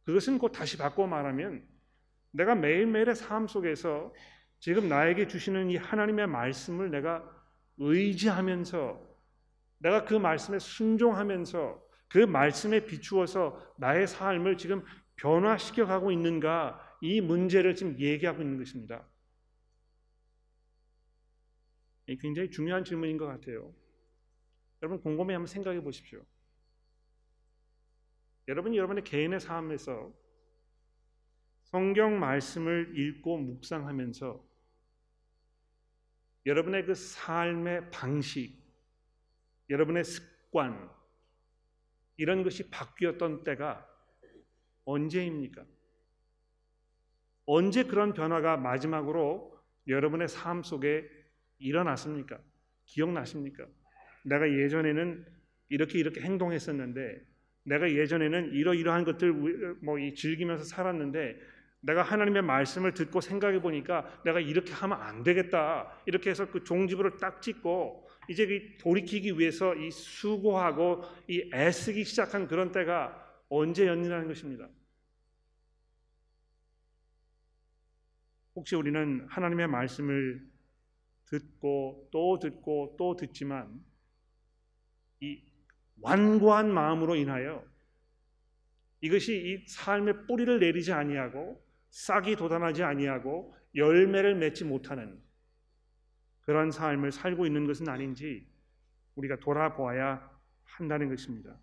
그것은 0.05 0.39
곧 0.39 0.49
다시 0.49 0.79
바꿔 0.79 1.07
말하면 1.07 1.63
내가 2.33 2.55
매일매일의 2.55 3.15
삶 3.15 3.47
속에서 3.47 4.13
지금 4.59 4.89
나에게 4.89 5.29
주시는 5.29 5.71
이 5.71 5.77
하나님의 5.77 6.27
말씀을 6.27 6.91
내가 6.91 7.23
의지하면서 7.77 9.01
내가 9.79 10.05
그 10.07 10.15
말씀에 10.15 10.59
순종하면서 10.59 11.89
그 12.09 12.19
말씀에 12.19 12.85
비추어서 12.85 13.75
나의 13.77 14.09
삶을 14.09 14.57
지금 14.57 14.83
변화시켜 15.19 15.87
가고 15.87 16.11
있는가 16.11 16.97
이 17.01 17.21
문제를 17.21 17.75
지금 17.75 17.99
얘기하고 17.99 18.43
있는 18.43 18.59
것입니다. 18.59 19.07
굉장히 22.21 22.51
중요한 22.51 22.85
질문인 22.85 23.19
것 23.19 23.27
같아요. 23.27 23.75
여러분 24.81 25.01
곰곰이 25.03 25.33
한번 25.33 25.47
생각해 25.47 25.83
보십시오. 25.83 26.25
여러분이 28.47 28.79
여러분의 28.79 29.05
개인의 29.05 29.41
삶에서 29.41 30.13
성경 31.65 32.19
말씀을 32.19 32.99
읽고 32.99 33.37
묵상하면서 33.39 34.49
여러분의 36.47 36.87
그 36.87 36.95
삶의 36.95 37.91
방식, 37.91 38.59
여러분의 39.69 40.05
습관, 40.05 40.91
이런 42.17 42.43
것이 42.43 42.71
바뀌었던 42.71 43.45
때가 43.45 43.87
언제입니까? 44.89 45.65
언제 47.45 47.85
그런 47.85 48.15
변화가 48.15 48.57
마지막으로 48.57 49.55
여러분의 49.87 50.29
삶 50.29 50.63
속에 50.63 51.09
일어났습니까? 51.59 52.39
기억나십니까? 52.87 53.67
내가 54.25 54.51
예전에는 54.51 55.27
이렇게 55.69 55.99
이렇게 55.99 56.23
행동했었는데 56.23 57.21
내가 57.65 57.91
예전에는 57.91 58.53
이러이러한 58.53 59.05
것들 59.05 59.33
뭐 59.83 59.99
즐기면서 60.15 60.65
살았는데 60.65 61.39
내가 61.81 62.03
하나님의 62.03 62.43
말씀을 62.43 62.95
듣고 62.95 63.21
생각해 63.21 63.61
보니까 63.61 64.21
내가 64.25 64.41
이렇게 64.41 64.73
하면 64.73 65.01
안 65.01 65.23
되겠다. 65.23 65.93
이렇게 66.07 66.31
해서 66.31 66.51
그 66.51 66.65
종지부를 66.65 67.19
딱 67.19 67.43
찍고 67.43 68.09
이제 68.31 68.47
그 68.47 68.79
돌이키기 68.79 69.39
위해서 69.39 69.75
이 69.75 69.91
수고하고 69.91 71.05
이 71.29 71.51
애쓰기 71.55 72.05
시작한 72.05 72.49
그런 72.49 72.73
때가 72.73 73.27
언제였느냐는 73.49 74.29
것입니다. 74.29 74.69
혹시 78.59 78.75
우리는 78.75 79.25
하나님의 79.31 79.69
말씀을 79.69 80.45
듣고 81.27 82.09
또 82.11 82.41
듣고 82.41 82.97
또 82.99 83.15
듣지만 83.15 83.81
이 85.21 85.41
완고한 86.01 86.73
마음으로 86.75 87.15
인하여 87.15 87.65
이것이 89.01 89.37
이 89.37 89.69
삶의 89.69 90.27
뿌리를 90.27 90.59
내리지 90.59 90.93
아니하고 90.93 91.65
싹이 91.91 92.35
돋아나지 92.35 92.83
아니하고 92.83 93.55
열매를 93.77 94.35
맺지 94.35 94.65
못하는 94.65 95.23
그런 96.41 96.73
삶을 96.73 97.13
살고 97.13 97.47
있는 97.47 97.65
것은 97.65 97.89
아닌지 97.89 98.45
우리가 99.15 99.37
돌아보아야 99.37 100.29
한다는 100.65 101.09
것입니다. 101.09 101.57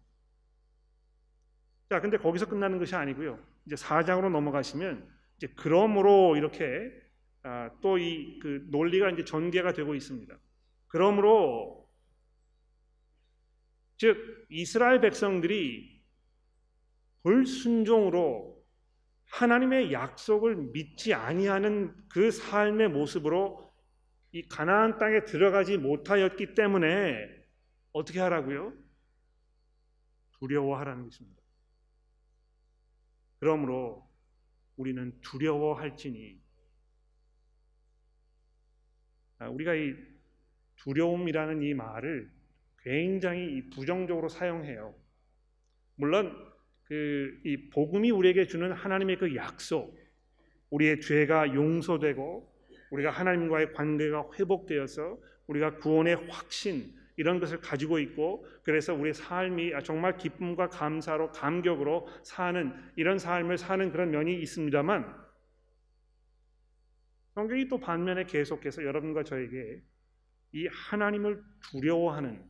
자, 1.90 2.00
근데 2.00 2.18
거기서 2.18 2.48
끝나는 2.48 2.80
것이 2.80 2.96
아니고요. 2.96 3.38
이제 3.66 3.76
4장으로 3.76 4.30
넘어가시면 4.30 5.15
이제 5.38 5.48
그러므로 5.56 6.36
이렇게 6.36 6.92
아, 7.44 7.70
또이 7.82 8.40
그 8.40 8.66
논리가 8.70 9.12
이제 9.12 9.24
전개가 9.24 9.74
되고 9.74 9.94
있습니다. 9.94 10.36
그러므로 10.88 11.88
즉 13.98 14.46
이스라엘 14.50 15.00
백성들이 15.00 16.04
불순종으로 17.24 18.56
하나님의 19.26 19.92
약속을 19.92 20.56
믿지 20.56 21.14
아니하는 21.14 21.96
그 22.10 22.32
삶의 22.32 22.90
모습으로 22.90 23.74
이 24.32 24.42
가나안 24.48 24.98
땅에 24.98 25.24
들어가지 25.26 25.78
못하였기 25.78 26.56
때문에 26.56 27.26
어떻게 27.92 28.20
하라고요? 28.20 28.74
두려워하라는 30.40 31.06
것입니다. 31.06 31.42
그러므로 33.40 34.05
우리는 34.78 35.20
두려워할지니 35.22 36.40
아, 39.40 39.50
우리가 39.50 39.76
이 39.76 39.96
두려움이라는 40.78 41.62
이 41.62 41.74
말을 41.74 42.32
굉장히 42.80 43.70
부정적으로 43.70 44.30
사용해요. 44.30 44.96
물론 45.96 46.56
그 46.86 47.42
이 47.44 47.70
복음이 47.70 48.12
우리에게 48.12 48.46
주는 48.46 48.72
하나님의 48.72 49.18
그 49.18 49.36
약속, 49.36 49.98
우리의 50.70 51.02
죄가 51.02 51.54
용서되고 51.54 52.54
우리가 52.92 53.12
하나님과의 53.12 53.74
관계가 53.74 54.30
회복되어서 54.38 55.20
우리가 55.48 55.78
구원의 55.78 56.28
확신 56.28 56.94
이런 57.18 57.40
것을 57.40 57.62
가지고 57.62 58.00
있고 58.00 58.46
그래서 58.64 58.94
우리의 58.94 59.14
삶이 59.14 59.72
정말 59.84 60.18
기쁨과 60.18 60.70
감사로 60.70 61.32
감격으로 61.32 62.08
사는 62.24 62.74
이런 62.96 63.18
삶을 63.18 63.58
사는 63.58 63.92
그런 63.92 64.12
면이 64.12 64.42
있습니다만 64.42 65.26
성경이 67.36 67.68
또 67.68 67.80
반면에 67.80 68.26
계속해서 68.26 68.84
여러분과 68.84 69.24
저에게 69.24 69.82
이 70.54 70.68
하나님을 70.68 71.44
두려워하는 71.72 72.44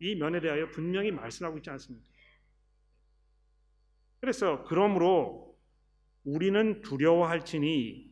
이 0.00 0.14
면에 0.14 0.40
대하여 0.40 0.68
분명히 0.68 1.10
말씀하고 1.10 1.56
있지 1.58 1.70
않습니까? 1.70 2.06
그래서 4.20 4.64
그러므로 4.64 5.56
우리는 6.24 6.82
두려워할지니 6.82 8.08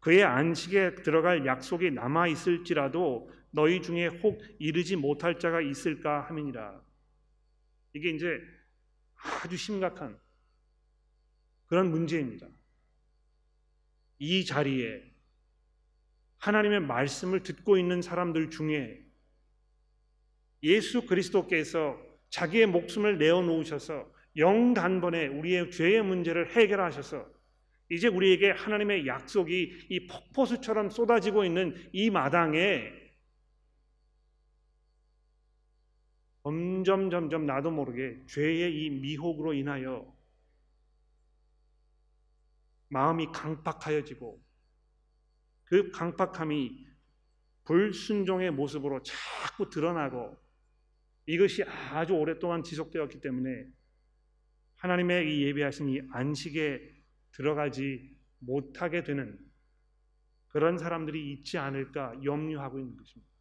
그의 0.00 0.22
안식에 0.22 0.96
들어갈 0.96 1.46
약속이 1.46 1.90
남아 1.92 2.28
있을지라도 2.28 3.30
너희 3.56 3.80
중에 3.80 4.06
혹 4.08 4.38
이르지 4.58 4.96
못할 4.96 5.38
자가 5.38 5.62
있을까 5.62 6.20
함이니라. 6.20 6.78
이게 7.94 8.10
이제 8.10 8.38
아주 9.14 9.56
심각한 9.56 10.20
그런 11.64 11.90
문제입니다. 11.90 12.46
이 14.18 14.44
자리에 14.44 15.02
하나님의 16.36 16.80
말씀을 16.80 17.42
듣고 17.42 17.78
있는 17.78 18.02
사람들 18.02 18.50
중에 18.50 19.02
예수 20.62 21.06
그리스도께서 21.06 21.98
자기의 22.28 22.66
목숨을 22.66 23.16
내어 23.16 23.40
놓으셔서 23.40 24.12
영단번에 24.36 25.28
우리의 25.28 25.70
죄의 25.70 26.02
문제를 26.02 26.54
해결하셔서 26.54 27.26
이제 27.88 28.08
우리에게 28.08 28.50
하나님의 28.50 29.06
약속이 29.06 29.86
이 29.88 30.06
폭포수처럼 30.08 30.90
쏟아지고 30.90 31.46
있는 31.46 31.74
이 31.92 32.10
마당에 32.10 33.05
점점 36.46 37.10
점점 37.10 37.44
나도 37.44 37.72
모르게 37.72 38.22
죄의 38.26 38.72
이 38.72 38.90
미혹으로 38.90 39.52
인하여 39.52 40.14
마음이 42.88 43.32
강팍하여지고 43.32 44.40
그 45.64 45.90
강팍함이 45.90 46.86
불순종의 47.64 48.52
모습으로 48.52 49.02
자꾸 49.02 49.68
드러나고 49.68 50.36
이것이 51.26 51.64
아주 51.64 52.12
오랫동안 52.12 52.62
지속되었기 52.62 53.20
때문에 53.20 53.66
하나님의 54.76 55.36
이 55.36 55.42
예배하신 55.46 55.88
이 55.88 56.00
안식에 56.12 56.80
들어가지 57.32 58.16
못하게 58.38 59.02
되는 59.02 59.36
그런 60.46 60.78
사람들이 60.78 61.32
있지 61.32 61.58
않을까 61.58 62.14
염려하고 62.22 62.78
있는 62.78 62.96
것입니다. 62.96 63.35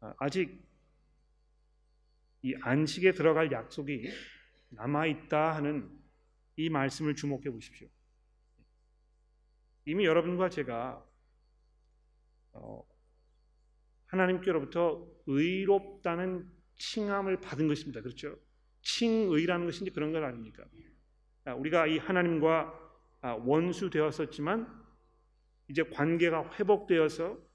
아, 0.00 0.14
아직 0.18 0.66
이 2.42 2.54
안식에 2.60 3.12
들어갈 3.12 3.50
약속이 3.50 4.08
남아 4.70 5.06
있다 5.06 5.54
하는 5.54 5.90
이 6.56 6.68
말씀을 6.68 7.14
주목해 7.14 7.50
보십시오. 7.50 7.88
이미 9.86 10.04
여러분과 10.04 10.50
제가 10.50 11.04
어, 12.52 12.84
하나님께로부터 14.06 15.06
의롭다는 15.26 16.50
칭함을 16.76 17.40
받은 17.40 17.68
것입니다. 17.68 18.00
그렇죠? 18.00 18.38
칭의라는 18.82 19.66
이 19.66 19.90
그런 19.90 20.12
것 20.12 20.22
아닙니까? 20.22 20.64
아, 21.44 21.54
우리가 21.54 21.86
이 21.86 21.98
하나님과 21.98 22.88
아, 23.20 23.32
원수 23.32 23.90
되었었지만 23.90 24.66
이제 25.68 25.82
관계가 25.82 26.52
회복되어서 26.54 27.32
아, 27.32 27.47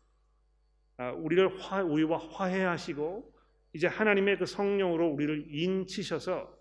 우리를 0.98 1.60
화, 1.60 1.84
우리와 1.84 2.18
화해하시고 2.18 3.34
이제 3.74 3.88
하나님의 3.88 4.38
그 4.38 4.46
성령으로 4.46 5.10
우리를 5.10 5.48
인치셔서 5.50 6.56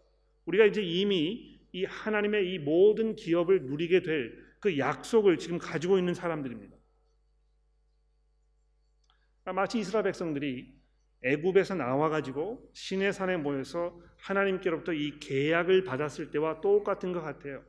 우리가 0.46 0.66
이제 0.66 0.82
이미 0.82 1.60
이 1.72 1.84
하나님의 1.84 2.52
이 2.52 2.58
모든 2.58 3.16
기업을 3.16 3.62
누리게 3.62 4.02
될 4.02 4.52
그 4.62 4.78
약속을 4.78 5.38
지금 5.38 5.58
가지고 5.58 5.98
있는 5.98 6.14
사람들입니다. 6.14 6.76
마치 9.46 9.80
이스라엘 9.80 10.04
백성들이 10.04 10.72
애굽에서 11.24 11.74
나와 11.74 12.08
가지고 12.08 12.70
신의 12.72 13.12
산에 13.12 13.38
모여서 13.38 14.00
하나님께로부터 14.18 14.92
이 14.92 15.18
계약을 15.18 15.82
받았을 15.82 16.30
때와 16.30 16.60
똑같은 16.60 17.12
것 17.12 17.20
같아요. 17.22 17.64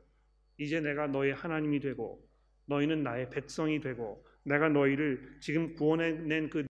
이제 0.56 0.80
내가 0.80 1.08
너의 1.08 1.34
하나님이 1.34 1.80
되고 1.80 2.24
너희는 2.66 3.02
나의 3.02 3.28
백성이 3.30 3.80
되고 3.80 4.24
내가 4.44 4.68
너희를 4.68 5.36
지금 5.40 5.74
구원해낸 5.74 6.50
그 6.50 6.64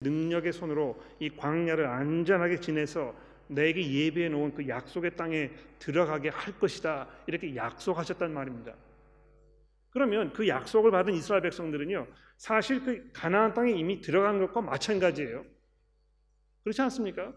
능력의 0.00 0.52
손으로 0.52 1.00
이 1.20 1.30
광야를 1.30 1.86
안전하게 1.86 2.60
지내서 2.60 3.14
내게 3.48 3.82
예비해 3.90 4.28
놓은 4.28 4.54
그 4.54 4.66
약속의 4.68 5.16
땅에 5.16 5.50
들어가게 5.78 6.28
할 6.28 6.58
것이다. 6.58 7.08
이렇게 7.26 7.54
약속하셨단 7.54 8.32
말입니다. 8.32 8.74
그러면 9.90 10.32
그 10.32 10.48
약속을 10.48 10.90
받은 10.90 11.14
이스라엘 11.14 11.42
백성들은요. 11.42 12.06
사실 12.38 12.82
그 12.82 13.10
가나안 13.12 13.54
땅에 13.54 13.72
이미 13.72 14.00
들어간 14.00 14.38
것과 14.38 14.62
마찬가지예요. 14.62 15.44
그렇지 16.64 16.80
않습니까? 16.82 17.32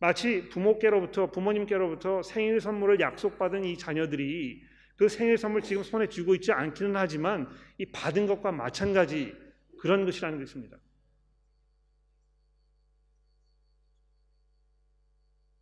마치 0.00 0.48
부모께로부터 0.48 1.30
부모님께로부터 1.30 2.22
생일 2.22 2.60
선물을 2.60 3.00
약속받은 3.00 3.64
이 3.64 3.76
자녀들이 3.76 4.62
그 4.98 5.08
생일 5.08 5.38
선물 5.38 5.62
지금 5.62 5.84
손에 5.84 6.08
쥐고 6.08 6.34
있지 6.34 6.50
않기는 6.50 6.96
하지만 6.96 7.48
이 7.78 7.86
받은 7.86 8.26
것과 8.26 8.50
마찬가지 8.50 9.32
그런 9.78 10.04
것이라는 10.04 10.40
것입니다. 10.40 10.76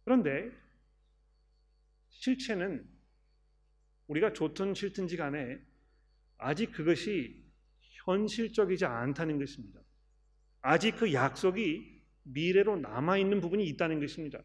그런데 0.04 0.50
실체는 2.08 2.88
우리가 4.06 4.32
좋든 4.32 4.72
싫든지 4.72 5.18
간에 5.18 5.60
아직 6.38 6.72
그것이 6.72 7.44
현실적이지 8.06 8.86
않다는 8.86 9.38
것입니다. 9.38 9.80
아직 10.62 10.96
그 10.96 11.12
약속이 11.12 12.02
미래로 12.22 12.76
남아 12.76 13.18
있는 13.18 13.42
부분이 13.42 13.66
있다는 13.66 14.00
것입니다. 14.00 14.40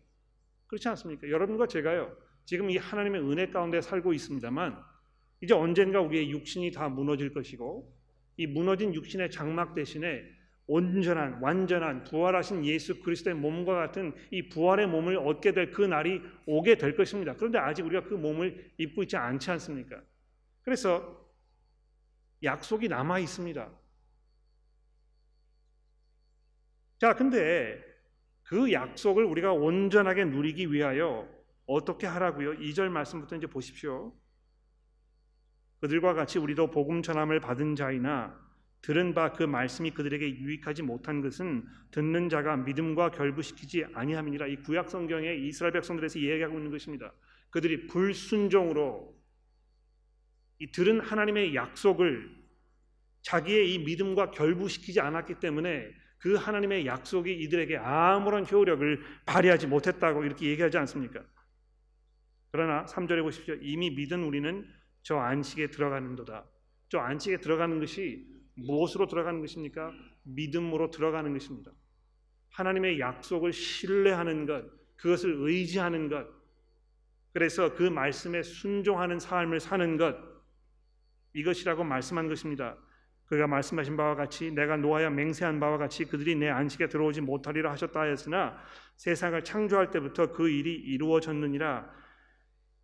그렇지 0.67 0.89
않습니까? 0.89 1.29
여러분과 1.29 1.67
제가요, 1.67 2.13
지금 2.45 2.69
이 2.69 2.77
하나님의 2.77 3.21
은혜 3.21 3.47
가운데 3.47 3.81
살고 3.81 4.13
있습니다만, 4.13 4.81
이제 5.41 5.53
언젠가 5.53 6.01
우리의 6.01 6.29
육신이 6.31 6.71
다 6.71 6.89
무너질 6.89 7.33
것이고, 7.33 7.93
이 8.37 8.47
무너진 8.47 8.93
육신의 8.93 9.31
장막 9.31 9.73
대신에 9.75 10.23
온전한 10.67 11.39
완전한 11.41 12.03
부활하신 12.05 12.65
예수 12.65 13.01
그리스도의 13.01 13.35
몸과 13.35 13.75
같은 13.75 14.13
이 14.31 14.47
부활의 14.47 14.87
몸을 14.87 15.17
얻게 15.17 15.51
될 15.51 15.71
그 15.71 15.81
날이 15.81 16.21
오게 16.45 16.75
될 16.77 16.95
것입니다. 16.95 17.35
그런데 17.35 17.57
아직 17.57 17.85
우리가 17.85 18.03
그 18.03 18.13
몸을 18.13 18.71
입고 18.77 19.03
있지 19.03 19.17
않지 19.17 19.51
않습니까? 19.51 20.01
그래서 20.61 21.19
약속이 22.43 22.87
남아 22.87 23.19
있습니다. 23.19 23.69
자, 26.99 27.15
근데 27.15 27.83
그 28.43 28.71
약속을 28.71 29.25
우리가 29.25 29.53
온전하게 29.53 30.25
누리기 30.25 30.71
위하여 30.71 31.27
어떻게 31.65 32.07
하라고요? 32.07 32.53
2절 32.59 32.89
말씀부터 32.89 33.35
이제 33.35 33.47
보십시오. 33.47 34.13
그들과 35.79 36.13
같이 36.13 36.37
우리도 36.37 36.69
복음 36.71 37.01
전함을 37.01 37.39
받은 37.39 37.75
자이나 37.75 38.39
들은 38.81 39.13
바 39.13 39.33
그 39.33 39.43
말씀이 39.43 39.91
그들에게 39.91 40.27
유익하지 40.37 40.81
못한 40.81 41.21
것은 41.21 41.65
듣는 41.91 42.29
자가 42.29 42.57
믿음과 42.57 43.11
결부시키지 43.11 43.85
아니함이니라. 43.93 44.47
이 44.47 44.55
구약 44.57 44.89
성경에 44.89 45.35
이스라엘 45.35 45.73
백성들에서 45.73 46.19
이야기하고 46.19 46.57
있는 46.57 46.71
것입니다. 46.71 47.13
그들이 47.51 47.87
불순종으로 47.87 49.15
이 50.59 50.71
들은 50.71 50.99
하나님의 50.99 51.55
약속을 51.55 52.41
자기의 53.21 53.73
이 53.73 53.79
믿음과 53.79 54.31
결부시키지 54.31 54.99
않았기 54.99 55.35
때문에 55.39 55.91
그 56.17 56.35
하나님의 56.35 56.85
약속이 56.85 57.33
이들에게 57.43 57.77
아무런 57.77 58.45
효력을 58.49 59.03
발휘하지 59.25 59.67
못했다고 59.67 60.23
이렇게 60.23 60.47
얘기하지 60.47 60.77
않습니까? 60.79 61.23
그러나 62.51 62.83
3절에 62.85 63.21
보십시오. 63.23 63.55
이미 63.61 63.91
믿은 63.91 64.23
우리는 64.23 64.67
저 65.03 65.17
안식에 65.17 65.67
들어가는도다. 65.71 66.45
저 66.89 66.99
안식에 66.99 67.37
들어가는 67.37 67.79
것이 67.79 68.27
무엇으로 68.55 69.07
들어가는 69.07 69.39
것입니까? 69.39 69.93
믿음으로 70.23 70.91
들어가는 70.91 71.31
것입니다. 71.31 71.71
하나님의 72.49 72.99
약속을 72.99 73.53
신뢰하는 73.53 74.45
것, 74.45 74.65
그것을 74.97 75.33
의지하는 75.39 76.09
것, 76.09 76.27
그래서 77.33 77.73
그 77.73 77.83
말씀에 77.83 78.43
순종하는 78.43 79.19
삶을 79.19 79.61
사는 79.61 79.95
것, 79.95 80.17
이것이라고 81.33 81.85
말씀한 81.85 82.27
것입니다. 82.27 82.77
그가 83.27 83.47
말씀하신 83.47 83.95
바와 83.95 84.15
같이 84.15 84.51
내가 84.51 84.75
노하여 84.75 85.09
맹세한 85.09 85.61
바와 85.61 85.77
같이 85.77 86.03
그들이 86.03 86.35
내 86.35 86.49
안식에 86.49 86.89
들어오지 86.89 87.21
못하리라 87.21 87.71
하셨다 87.71 88.01
하였으나 88.01 88.57
세상을 88.97 89.41
창조할 89.45 89.89
때부터 89.89 90.33
그 90.33 90.49
일이 90.49 90.73
이루어졌느니라 90.73 92.01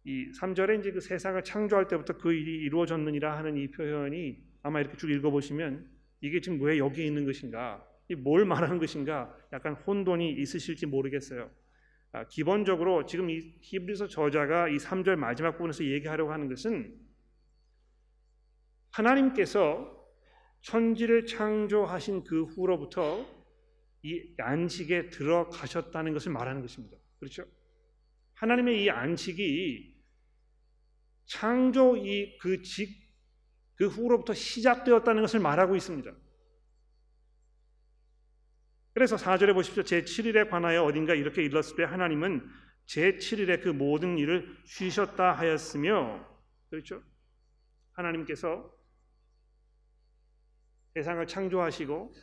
이 0.07 0.31
3절에 0.31 0.79
이제 0.79 0.93
그 0.93 1.01
세상을 1.01 1.43
창조할 1.43 1.89
때부터 1.89 2.17
그 2.17 2.31
일이 2.31 2.63
이루어졌느니라 2.63 3.37
하는 3.37 3.57
이 3.57 3.69
표현이 3.69 4.41
아마 4.63 4.79
이렇게 4.79 4.95
쭉 4.95 5.11
읽어보시면 5.11 5.85
이게 6.21 6.39
지금 6.39 6.61
왜 6.61 6.77
여기 6.77 7.05
있는 7.05 7.25
것인가, 7.25 7.85
뭘 8.19 8.45
말하는 8.45 8.79
것인가, 8.79 9.37
약간 9.51 9.73
혼돈이 9.73 10.31
있으실지 10.31 10.85
모르겠어요. 10.85 11.51
아, 12.13 12.25
기본적으로 12.25 13.05
지금 13.05 13.29
이 13.29 13.53
히브리서 13.59 14.07
저자가 14.07 14.69
이 14.69 14.77
3절 14.77 15.17
마지막 15.17 15.51
부분에서 15.57 15.83
얘기하려고 15.83 16.31
하는 16.31 16.47
것은 16.47 16.95
하나님께서 18.91 19.93
천지를 20.61 21.25
창조하신 21.25 22.23
그 22.23 22.45
후로부터 22.45 23.25
이 24.03 24.35
안식에 24.37 25.09
들어가셨다는 25.09 26.13
것을 26.13 26.31
말하는 26.31 26.61
것입니다. 26.61 26.95
그렇죠? 27.19 27.43
하나님의 28.35 28.83
이 28.85 28.89
안식이 28.89 29.96
창조 31.27 31.95
이 31.97 32.37
그 32.39 32.61
직 32.61 33.07
그 33.77 33.87
후로부터 33.87 34.33
시작되었다는 34.33 35.21
것을 35.21 35.39
말하고 35.39 35.75
있습니다. 35.75 36.11
그래서 38.93 39.15
4절에 39.15 39.53
보십시오. 39.53 39.83
제7일에 39.83 40.49
관하여 40.49 40.83
어딘가 40.83 41.13
이렇게 41.13 41.43
일렀을 41.43 41.75
때 41.75 41.83
하나님은 41.83 42.49
제7일에 42.87 43.61
그 43.61 43.69
모든 43.69 44.17
일을 44.17 44.57
쉬셨다 44.65 45.33
하였으며 45.33 46.27
그렇죠? 46.71 47.03
하나님께서 47.91 48.75
세상을 50.95 51.27
창조하시고 51.27 52.15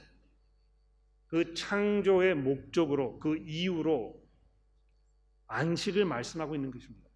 그 1.29 1.55
창조의 1.55 2.35
목적으로 2.35 3.21
그 3.21 3.37
이유로 3.37 4.21
안식을 5.47 6.05
말씀하고 6.05 6.57
있는 6.57 6.73
것입니다. 6.73 7.09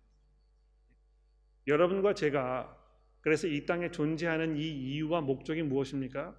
여러분과 1.68 2.14
제가 2.14 2.76
그래서 3.20 3.46
이 3.46 3.66
땅에 3.66 3.90
존재하는 3.90 4.56
이 4.56 4.62
이유와 4.62 5.20
목적이 5.20 5.62
무엇입니까? 5.62 6.34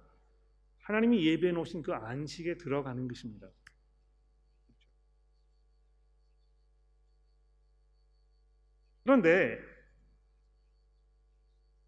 하나님이 0.80 1.24
예배해 1.24 1.52
놓으신 1.52 1.82
그 1.82 1.94
안식에 1.94 2.58
들어가는 2.58 3.06
것입니다. 3.06 3.48
그런데 9.04 9.58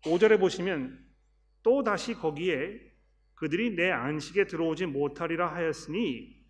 5절에 0.02 0.38
보시면 0.38 1.04
또 1.62 1.82
다시 1.82 2.14
거기에 2.14 2.80
그들이 3.34 3.74
내 3.74 3.90
안식에 3.90 4.46
들어오지 4.46 4.86
못하리라 4.86 5.52
하였으니 5.52 6.40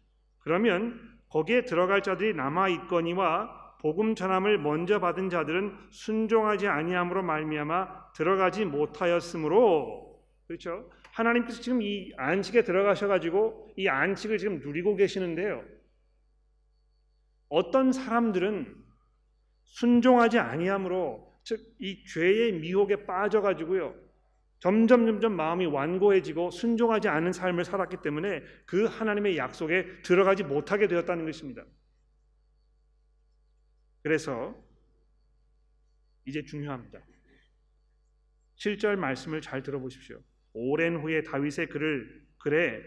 그러면 0.40 1.18
거기에 1.28 1.64
들어갈 1.64 2.02
자들이 2.02 2.34
남아 2.34 2.68
있거니와 2.68 3.61
복음 3.82 4.14
전함을 4.14 4.58
먼저 4.58 5.00
받은 5.00 5.28
자들은 5.28 5.76
순종하지 5.90 6.68
아니함으로 6.68 7.22
말미암아 7.22 8.12
들어가지 8.12 8.64
못하였으므로 8.64 10.22
그렇죠? 10.46 10.88
하나님께서 11.12 11.60
지금 11.60 11.82
이 11.82 12.12
안식에 12.16 12.62
들어가셔 12.62 13.08
가지고 13.08 13.72
이 13.76 13.88
안식을 13.88 14.38
지금 14.38 14.60
누리고 14.60 14.96
계시는데요. 14.96 15.64
어떤 17.48 17.92
사람들은 17.92 18.74
순종하지 19.64 20.38
아니함으로 20.38 21.32
즉 21.42 21.72
이 21.82 22.04
죄의 22.04 22.52
미혹에 22.52 23.04
빠져 23.04 23.40
가지고요. 23.40 23.94
점점 24.60 25.06
점점 25.06 25.34
마음이 25.34 25.66
완고해지고 25.66 26.52
순종하지 26.52 27.08
않은 27.08 27.32
삶을 27.32 27.64
살았기 27.64 27.96
때문에 28.02 28.42
그 28.64 28.84
하나님의 28.84 29.36
약속에 29.36 30.02
들어가지 30.02 30.44
못하게 30.44 30.86
되었다는 30.86 31.24
것입니다. 31.24 31.64
그래서 34.02 34.54
이제 36.24 36.42
중요합니다. 36.42 37.00
7절 38.56 38.96
말씀을 38.96 39.40
잘 39.40 39.62
들어보십시오. 39.62 40.20
오랜 40.52 40.96
후에 40.96 41.22
다윗의 41.22 41.68
글을 41.68 42.26
그래 42.38 42.82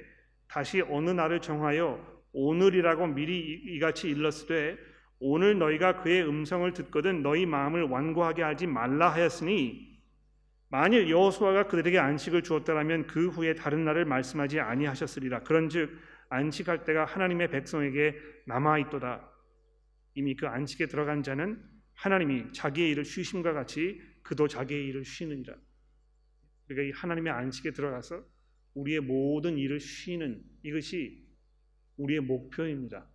다시 0.47 0.81
어느 0.81 1.09
날을 1.09 1.41
정하여 1.41 2.23
오늘이라고 2.33 3.07
미리 3.07 3.39
이같이 3.75 4.09
일렀으되 4.09 4.77
오늘 5.19 5.57
너희가 5.57 6.01
그의 6.01 6.27
음성을 6.27 6.71
듣거든 6.73 7.23
너희 7.23 7.45
마음을 7.45 7.83
완고하게 7.83 8.43
하지 8.43 8.67
말라 8.67 9.09
하였으니 9.09 9.95
만일 10.69 11.09
여호수아가 11.09 11.67
그들에게 11.67 11.97
안식을 11.97 12.43
주었다라면 12.43 13.07
그 13.07 13.29
후에 13.29 13.55
다른 13.55 13.85
날을 13.85 14.05
말씀하지 14.05 14.59
아니하셨으리라 14.59 15.43
그런즉 15.43 15.97
안식할 16.29 16.83
때가 16.83 17.05
하나님의 17.05 17.49
백성에게 17.49 18.19
남아 18.45 18.79
있도다 18.79 19.34
이미 20.15 20.35
그 20.35 20.47
안식에 20.47 20.87
들어간 20.87 21.23
자는 21.23 21.63
하나님이 21.93 22.51
자기의 22.53 22.91
일을 22.91 23.05
쉬심과 23.05 23.53
같이 23.53 24.01
그도 24.23 24.47
자기의 24.47 24.87
일을 24.87 25.05
쉬느니라. 25.05 25.55
우리가 26.67 26.81
이 26.81 26.91
하나님의 26.91 27.31
안식에 27.31 27.71
들어가서 27.71 28.25
우리의 28.73 29.01
모든 29.01 29.57
일을 29.57 29.79
쉬는 29.79 30.43
이것이 30.63 31.25
우리의 31.97 32.21
목표입니다. 32.21 33.07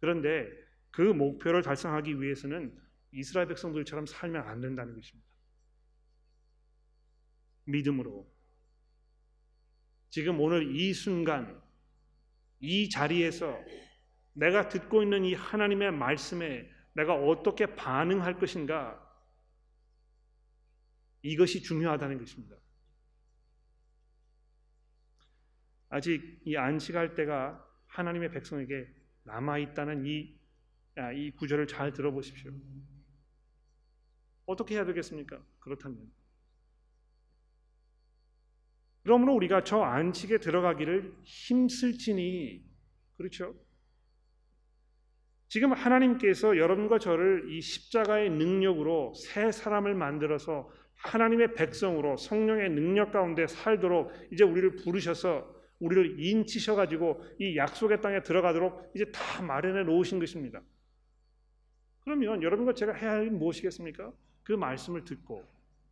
그런데 0.00 0.48
그 0.90 1.00
목표를 1.00 1.62
달성하기 1.62 2.20
위해서는 2.20 2.76
이스라엘 3.12 3.48
백성들처럼 3.48 4.06
살면 4.06 4.46
안 4.46 4.60
된다는 4.60 4.94
것입니다. 4.94 5.26
믿음으로. 7.64 8.30
지금 10.10 10.40
오늘 10.40 10.74
이 10.76 10.92
순간, 10.92 11.60
이 12.60 12.88
자리에서 12.88 13.58
내가 14.36 14.68
듣고 14.68 15.02
있는 15.02 15.24
이 15.24 15.32
하나님의 15.32 15.92
말씀에 15.92 16.70
내가 16.92 17.14
어떻게 17.14 17.74
반응할 17.74 18.38
것인가, 18.38 19.02
이것이 21.22 21.62
중요하다는 21.62 22.18
것입니다. 22.18 22.56
아직 25.88 26.40
이 26.44 26.56
안식할 26.56 27.14
때가 27.14 27.64
하나님의 27.86 28.30
백성에게 28.30 28.86
남아 29.24 29.58
있다는 29.58 30.04
이, 30.06 30.38
이 31.14 31.30
구절을 31.36 31.66
잘 31.66 31.92
들어보십시오. 31.92 32.52
어떻게 34.44 34.74
해야 34.74 34.84
되겠습니까? 34.84 35.42
그렇다면 35.60 36.12
그러므로 39.02 39.34
우리가 39.34 39.64
저 39.64 39.80
안식에 39.80 40.38
들어가기를 40.38 41.20
힘쓸지니 41.24 42.64
그렇죠? 43.16 43.65
지금 45.48 45.72
하나님께서 45.72 46.56
여러분과 46.56 46.98
저를 46.98 47.50
이 47.50 47.60
십자가의 47.60 48.30
능력으로 48.30 49.14
새 49.14 49.52
사람을 49.52 49.94
만들어서 49.94 50.68
하나님의 50.96 51.54
백성으로 51.54 52.16
성령의 52.16 52.70
능력 52.70 53.12
가운데 53.12 53.46
살도록 53.46 54.12
이제 54.32 54.44
우리를 54.44 54.76
부르셔서 54.76 55.54
우리를 55.78 56.18
인치셔 56.18 56.74
가지고 56.74 57.22
이 57.38 57.56
약속의 57.56 58.00
땅에 58.00 58.22
들어가도록 58.22 58.92
이제 58.94 59.04
다 59.12 59.42
마련해 59.42 59.84
놓으신 59.84 60.18
것입니다. 60.18 60.62
그러면 62.02 62.42
여러분과 62.42 62.72
제가 62.72 62.92
해야 62.94 63.12
할 63.12 63.30
무엇이겠습니까? 63.30 64.12
그 64.42 64.52
말씀을 64.52 65.04
듣고 65.04 65.44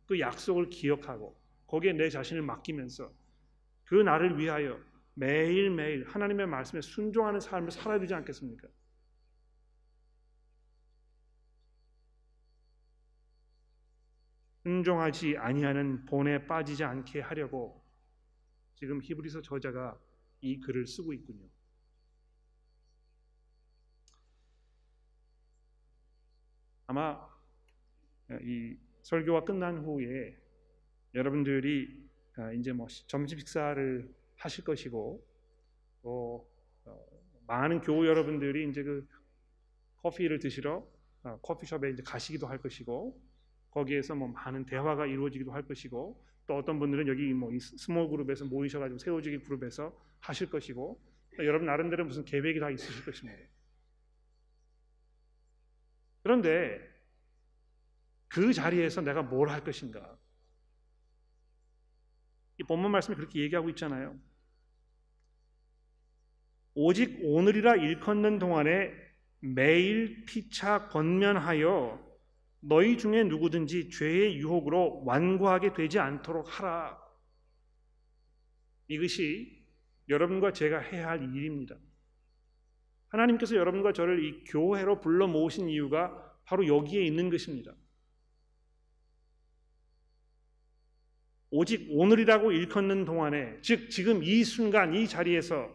그 0.07 0.19
약속을 0.19 0.69
기억하고 0.69 1.37
거기에 1.67 1.93
내 1.93 2.09
자신을 2.09 2.41
맡기면서 2.41 3.11
그 3.85 3.95
나를 3.95 4.39
위하여 4.39 4.79
매일매일 5.13 6.05
하나님의 6.07 6.47
말씀에 6.47 6.81
순종하는 6.81 7.39
삶을 7.39 7.71
살아야 7.71 7.99
되지 7.99 8.13
않겠습니까? 8.13 8.67
순종하지 14.65 15.37
아니하는 15.37 16.05
본에 16.05 16.47
빠지지 16.47 16.83
않게 16.83 17.21
하려고 17.21 17.85
지금 18.73 18.99
히브리서 18.99 19.43
저자가 19.43 19.95
이 20.41 20.59
글을 20.59 20.87
쓰고 20.87 21.13
있군요. 21.13 21.47
아마 26.87 27.29
이 28.41 28.75
설교가 29.03 29.43
끝난 29.43 29.77
후에 29.77 30.35
여러분들이 31.13 32.03
아, 32.37 32.51
이제 32.51 32.73
뭐 32.73 32.87
점심 33.05 33.37
식사를 33.37 34.11
하실 34.35 34.63
것이고 34.63 35.23
또 36.01 36.51
어, 36.85 37.05
많은 37.45 37.81
교우 37.81 38.07
여러분들이 38.07 38.67
이제 38.67 38.81
그 38.81 39.07
커피를 39.97 40.39
드시러 40.39 40.87
어, 41.21 41.39
커피숍에 41.43 41.91
이제 41.91 42.01
가시기도 42.01 42.47
할 42.47 42.57
것이고 42.57 43.24
거기에서 43.75 44.15
뭐 44.15 44.29
많은 44.29 44.65
대화가 44.65 45.05
이루어지기도 45.05 45.51
할 45.51 45.67
것이고 45.67 46.25
또 46.47 46.57
어떤 46.57 46.79
분들은 46.79 47.07
여기 47.07 47.33
뭐 47.33 47.51
small 47.59 48.09
group에서 48.09 48.45
모이셔가지고 48.45 48.97
세워지기 48.99 49.39
그룹에서 49.39 49.93
하실 50.21 50.49
것이고 50.49 50.99
여러분 51.39 51.67
나름대로 51.67 52.05
무슨 52.05 52.23
계획이 52.23 52.59
다 52.59 52.69
있으실 52.69 53.03
것입니다. 53.03 53.37
그런데 56.23 56.79
그 58.29 58.53
자리에서 58.53 59.01
내가 59.01 59.21
뭘 59.21 59.49
할 59.49 59.63
것인가? 59.63 60.17
이 62.57 62.63
본문 62.63 62.91
말씀이 62.91 63.17
그렇게 63.17 63.41
얘기하고 63.41 63.69
있잖아요. 63.71 64.17
오직 66.75 67.19
오늘이라 67.23 67.75
일컫는 67.75 68.39
동안에 68.39 68.93
매일 69.41 70.23
피차 70.25 70.87
권면하여 70.87 72.04
너희 72.67 72.97
중에 72.97 73.23
누구든지 73.23 73.91
죄의 73.91 74.37
유혹으로 74.37 75.03
완고하게 75.05 75.73
되지 75.73 75.99
않도록 75.99 76.59
하라. 76.59 76.99
이것이 78.87 79.63
여러분과 80.09 80.51
제가 80.51 80.79
해야 80.79 81.09
할 81.09 81.21
일입니다. 81.21 81.75
하나님께서 83.09 83.55
여러분과 83.55 83.93
저를 83.93 84.23
이 84.23 84.43
교회로 84.45 84.99
불러 84.99 85.27
모으신 85.27 85.69
이유가 85.69 86.11
바로 86.43 86.67
여기에 86.67 87.05
있는 87.05 87.29
것입니다. 87.29 87.75
오직 91.51 91.87
오늘이라고 91.91 92.51
일컫는 92.51 93.05
동안에, 93.05 93.61
즉 93.61 93.89
지금 93.89 94.23
이 94.23 94.43
순간 94.43 94.93
이 94.95 95.07
자리에서 95.07 95.71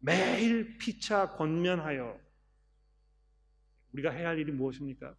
매일 0.00 0.76
피차 0.78 1.36
권면하여 1.36 2.20
우리가 3.92 4.10
해야 4.10 4.28
할 4.28 4.38
일이 4.38 4.52
무엇입니까? 4.52 5.16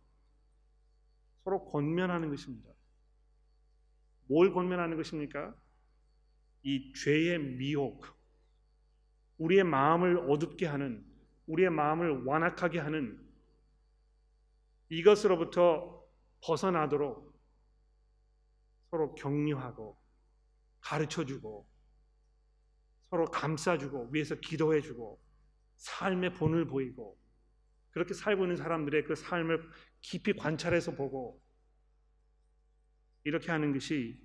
서로 1.44 1.66
권면하는 1.66 2.30
것입니다. 2.30 2.70
뭘 4.28 4.54
권면하는 4.54 4.98
것입니까? 4.98 5.56
이 6.64 6.94
죄의 6.94 7.40
미혹, 7.40 8.06
우리의 9.38 9.64
마음을 9.64 10.30
어둡게 10.30 10.66
하는, 10.68 11.06
우리의 11.48 11.70
마음을 11.70 12.24
완악하게 12.26 12.80
하는 12.80 13.20
이것으로부터 14.90 16.06
벗어나도록 16.44 17.30
서로 18.90 19.14
격려하고 19.16 20.00
가르쳐주고 20.82 21.68
서로 23.10 23.26
감싸주고 23.26 24.10
위해서 24.12 24.36
기도해주고 24.36 25.20
삶의 25.78 26.34
본을 26.34 26.68
보이고 26.68 27.18
그렇게 27.92 28.14
살고 28.14 28.44
있는 28.44 28.56
사람들의 28.56 29.04
그 29.06 29.16
삶을 29.16 29.70
깊이 30.02 30.34
관찰해서 30.34 30.96
보고 30.96 31.42
이렇게 33.24 33.52
하는 33.52 33.74
것이 33.74 34.20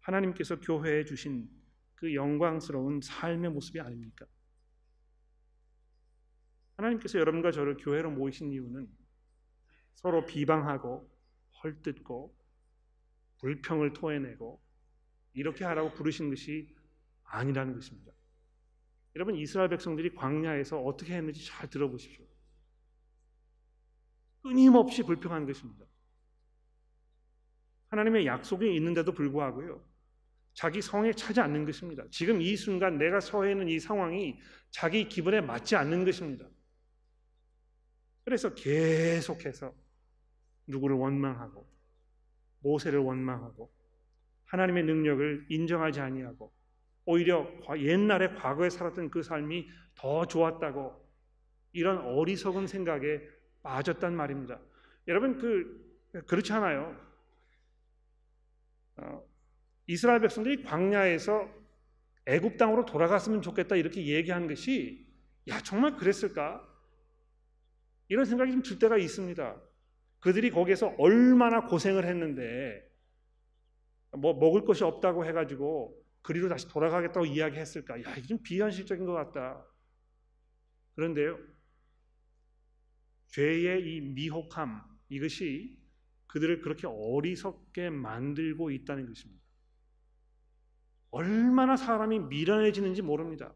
하나님께서 0.00 0.60
교회에 0.60 1.04
주신 1.04 1.48
그 1.94 2.14
영광스러운 2.14 3.00
삶의 3.00 3.50
모습이 3.50 3.80
아닙니까? 3.80 4.26
하나님께서 6.76 7.18
여러분과 7.18 7.52
저를 7.52 7.76
교회로 7.76 8.10
모이신 8.10 8.52
이유는 8.52 8.88
서로 9.94 10.26
비방하고 10.26 11.10
헐뜯고 11.62 12.36
불평을 13.40 13.92
토해내고 13.92 14.62
이렇게 15.34 15.64
하라고 15.64 15.92
부르신 15.94 16.30
것이 16.30 16.74
아니라는 17.24 17.74
것입니다. 17.74 18.12
여러분 19.16 19.36
이스라엘 19.36 19.68
백성들이 19.68 20.14
광야에서 20.14 20.80
어떻게 20.80 21.14
했는지 21.14 21.44
잘 21.46 21.70
들어보십시오. 21.70 22.24
끊임없이 24.44 25.02
불평한 25.02 25.46
것입니다. 25.46 25.86
하나님의 27.88 28.26
약속이 28.26 28.76
있는데도 28.76 29.12
불구하고요. 29.12 29.82
자기 30.52 30.82
성에 30.82 31.12
차지 31.14 31.40
않는 31.40 31.64
것입니다. 31.64 32.04
지금 32.10 32.42
이 32.42 32.54
순간 32.54 32.98
내가 32.98 33.20
처해 33.20 33.52
있는 33.52 33.68
이 33.68 33.80
상황이 33.80 34.38
자기 34.70 35.08
기분에 35.08 35.40
맞지 35.40 35.76
않는 35.76 36.04
것입니다. 36.04 36.46
그래서 38.24 38.54
계속해서 38.54 39.74
누구를 40.66 40.96
원망하고 40.96 41.66
모세를 42.60 43.00
원망하고 43.00 43.72
하나님의 44.44 44.84
능력을 44.84 45.46
인정하지 45.48 46.00
아니하고 46.00 46.52
오히려 47.06 47.48
옛날에 47.78 48.34
과거에 48.34 48.68
살았던 48.70 49.10
그 49.10 49.22
삶이 49.22 49.68
더 49.94 50.26
좋았다고 50.26 51.02
이런 51.72 51.98
어리석은 51.98 52.66
생각에 52.66 53.20
빠졌단 53.64 54.14
말입니다. 54.14 54.60
여러분 55.08 55.38
그 55.38 56.22
그렇지 56.26 56.52
않아요. 56.52 56.96
어, 58.96 59.24
이스라엘 59.88 60.20
백성들이 60.20 60.62
광야에서 60.62 61.48
애굽 62.26 62.56
땅으로 62.56 62.84
돌아갔으면 62.84 63.42
좋겠다 63.42 63.74
이렇게 63.74 64.06
얘기한 64.06 64.46
것이 64.46 65.04
야 65.48 65.60
정말 65.60 65.96
그랬을까? 65.96 66.62
이런 68.08 68.24
생각이 68.24 68.52
좀 68.52 68.62
들 68.62 68.78
때가 68.78 68.96
있습니다. 68.96 69.60
그들이 70.20 70.50
거기에서 70.50 70.94
얼마나 70.98 71.66
고생을 71.66 72.04
했는데 72.04 72.82
뭐 74.12 74.34
먹을 74.34 74.64
것이 74.64 74.84
없다고 74.84 75.26
해가지고 75.26 76.00
그리로 76.22 76.48
다시 76.48 76.68
돌아가겠다고 76.68 77.26
이야기했을까? 77.26 78.02
야, 78.04 78.16
이게 78.16 78.26
좀 78.28 78.38
비현실적인 78.42 79.04
것 79.04 79.12
같다. 79.12 79.66
그런데요, 80.94 81.38
죄의 83.34 83.82
이 83.82 84.00
미혹함 84.00 84.80
이것이 85.08 85.76
그들을 86.28 86.60
그렇게 86.60 86.86
어리석게 86.86 87.90
만들고 87.90 88.70
있다는 88.70 89.06
것입니다. 89.06 89.42
얼마나 91.10 91.76
사람이 91.76 92.20
미련해지는지 92.20 93.02
모릅니다. 93.02 93.52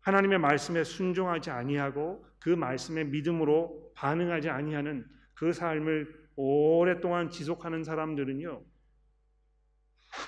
하나님의 0.00 0.38
말씀에 0.38 0.82
순종하지 0.82 1.50
아니하고 1.50 2.26
그 2.40 2.50
말씀에 2.50 3.04
믿음으로 3.04 3.92
반응하지 3.94 4.50
아니하는 4.50 5.08
그 5.34 5.52
삶을 5.52 6.28
오랫동안 6.34 7.30
지속하는 7.30 7.84
사람들은요 7.84 8.64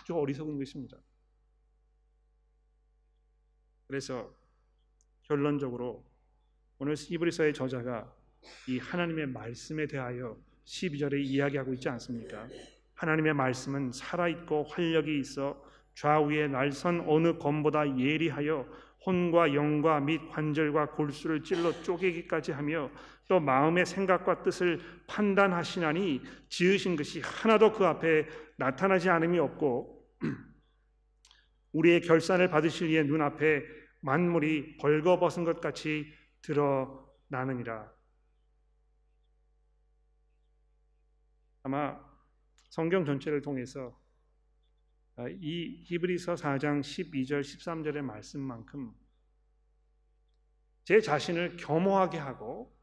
아주 0.02 0.14
어리석은 0.14 0.56
것입니다. 0.56 0.96
그래서 3.88 4.32
결론적으로 5.22 6.07
오늘 6.80 6.94
히브리서의 6.96 7.54
저자가 7.54 8.08
이 8.68 8.78
하나님의 8.78 9.26
말씀에 9.26 9.88
대하여 9.88 10.36
12절에 10.64 11.18
이야기하고 11.18 11.74
있지 11.74 11.88
않습니까? 11.88 12.46
하나님의 12.94 13.34
말씀은 13.34 13.90
살아있고 13.90 14.62
활력이 14.62 15.18
있어 15.18 15.60
좌우에 15.94 16.46
날선 16.46 17.04
어느 17.08 17.36
검보다 17.36 17.98
예리하여 17.98 18.64
혼과 19.04 19.54
영과 19.54 19.98
및 19.98 20.20
관절과 20.30 20.90
골수를 20.90 21.42
찔러 21.42 21.72
쪼개기까지 21.82 22.52
하며 22.52 22.92
또 23.26 23.40
마음의 23.40 23.84
생각과 23.84 24.44
뜻을 24.44 24.80
판단하시나니 25.08 26.22
지으신 26.48 26.94
것이 26.94 27.20
하나도 27.20 27.72
그 27.72 27.86
앞에 27.86 28.28
나타나지 28.56 29.10
않음이 29.10 29.36
없고 29.40 30.06
우리의 31.72 32.02
결산을 32.02 32.50
받으실 32.50 32.88
이의 32.90 33.04
눈앞에 33.04 33.64
만물이 34.00 34.76
벌거벗은 34.76 35.42
것 35.42 35.60
같이 35.60 36.16
드러나느니라. 36.48 37.92
아마 41.62 42.00
성경 42.70 43.04
전체를 43.04 43.42
통해서 43.42 44.00
아, 45.16 45.28
이 45.28 45.82
히브리서 45.84 46.36
4장 46.36 46.80
12절 46.80 47.40
13절의 47.42 48.00
말씀만큼 48.02 48.94
제 50.84 51.00
자신을 51.00 51.56
겸허하게 51.58 52.16
하고 52.16 52.74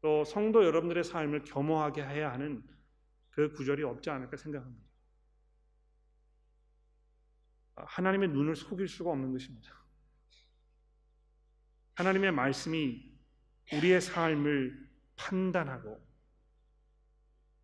또 0.00 0.24
성도 0.24 0.64
여러분들의 0.64 1.04
삶을 1.04 1.44
겸허하게 1.44 2.02
해야 2.02 2.32
하는 2.32 2.66
그 3.30 3.52
구절이 3.52 3.84
없지 3.84 4.10
않을까 4.10 4.36
생각합니다. 4.36 4.88
아, 7.76 7.84
하나님의 7.84 8.30
눈을 8.30 8.56
속일 8.56 8.88
수가 8.88 9.10
없는 9.10 9.32
것입니다. 9.32 9.77
하나님의 11.98 12.30
말씀이 12.30 13.04
우리의 13.72 14.00
삶을 14.00 14.88
판단하고 15.16 16.00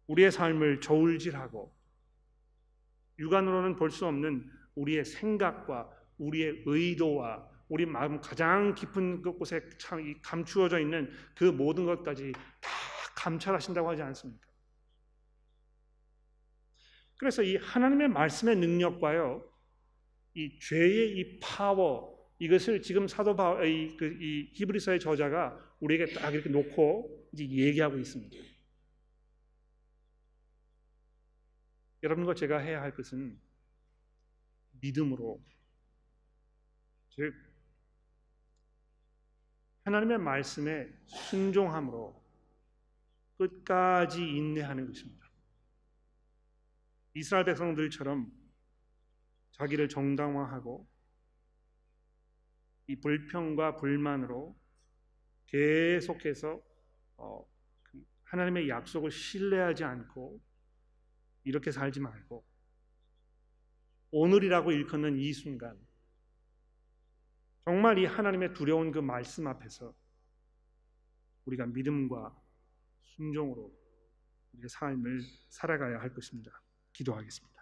우리의 0.08 0.32
삶을 0.32 0.80
저울질하고 0.80 1.72
육안으로는 3.20 3.76
볼 3.76 3.90
수 3.90 4.06
없는 4.06 4.50
우리의 4.74 5.04
생각과 5.04 5.88
우리의 6.18 6.64
의도와 6.66 7.48
우리 7.68 7.86
마음 7.86 8.20
가장 8.20 8.74
깊은 8.74 9.22
곳에 9.22 9.62
감추어져 10.20 10.80
있는 10.80 11.12
그 11.36 11.44
모든 11.44 11.86
것까지 11.86 12.32
다 12.32 12.70
감찰하신다고 13.14 13.88
하지 13.88 14.02
않습니까? 14.02 14.48
그래서 17.16 17.44
이 17.44 17.54
하나님의 17.56 18.08
말씀의 18.08 18.56
능력과요, 18.56 19.48
이 20.34 20.58
죄의 20.58 21.18
이 21.18 21.38
파워, 21.38 22.13
이것을 22.44 22.82
지금 22.82 23.08
사도 23.08 23.34
바, 23.34 23.64
이, 23.64 23.96
그, 23.96 24.04
이 24.20 24.50
히브리서의 24.52 25.00
저자가 25.00 25.58
우리에게 25.80 26.12
딱 26.12 26.30
이렇게 26.30 26.50
놓고 26.50 27.30
이제 27.32 27.48
얘기하고 27.48 27.98
있습니다. 27.98 28.36
여러분과 32.02 32.34
제가 32.34 32.58
해야 32.58 32.82
할 32.82 32.94
것은 32.94 33.40
믿음으로 34.72 35.42
즉 37.08 37.32
하나님의 39.84 40.18
말씀에 40.18 40.92
순종함으로 41.06 42.22
끝까지 43.38 44.22
인내하는 44.22 44.86
것입니다. 44.86 45.24
이스라엘 47.14 47.46
백성들처럼 47.46 48.30
자기를 49.52 49.88
정당화하고 49.88 50.93
이 52.86 52.96
불평과 52.96 53.76
불만으로 53.76 54.56
계속해서 55.46 56.60
어, 57.16 57.46
그 57.82 58.04
하나님의 58.24 58.68
약속을 58.68 59.10
신뢰하지 59.10 59.84
않고 59.84 60.40
이렇게 61.44 61.70
살지 61.70 62.00
말고 62.00 62.44
오늘이라고 64.10 64.72
일컫는 64.72 65.16
이 65.18 65.32
순간 65.32 65.78
정말 67.64 67.98
이 67.98 68.04
하나님의 68.04 68.52
두려운 68.54 68.92
그 68.92 68.98
말씀 68.98 69.46
앞에서 69.46 69.94
우리가 71.46 71.66
믿음과 71.66 72.36
순종으로 73.02 73.72
우리의 74.52 74.68
삶을 74.68 75.20
살아가야 75.48 76.00
할 76.00 76.12
것입니다. 76.12 76.62
기도하겠습니다. 76.92 77.53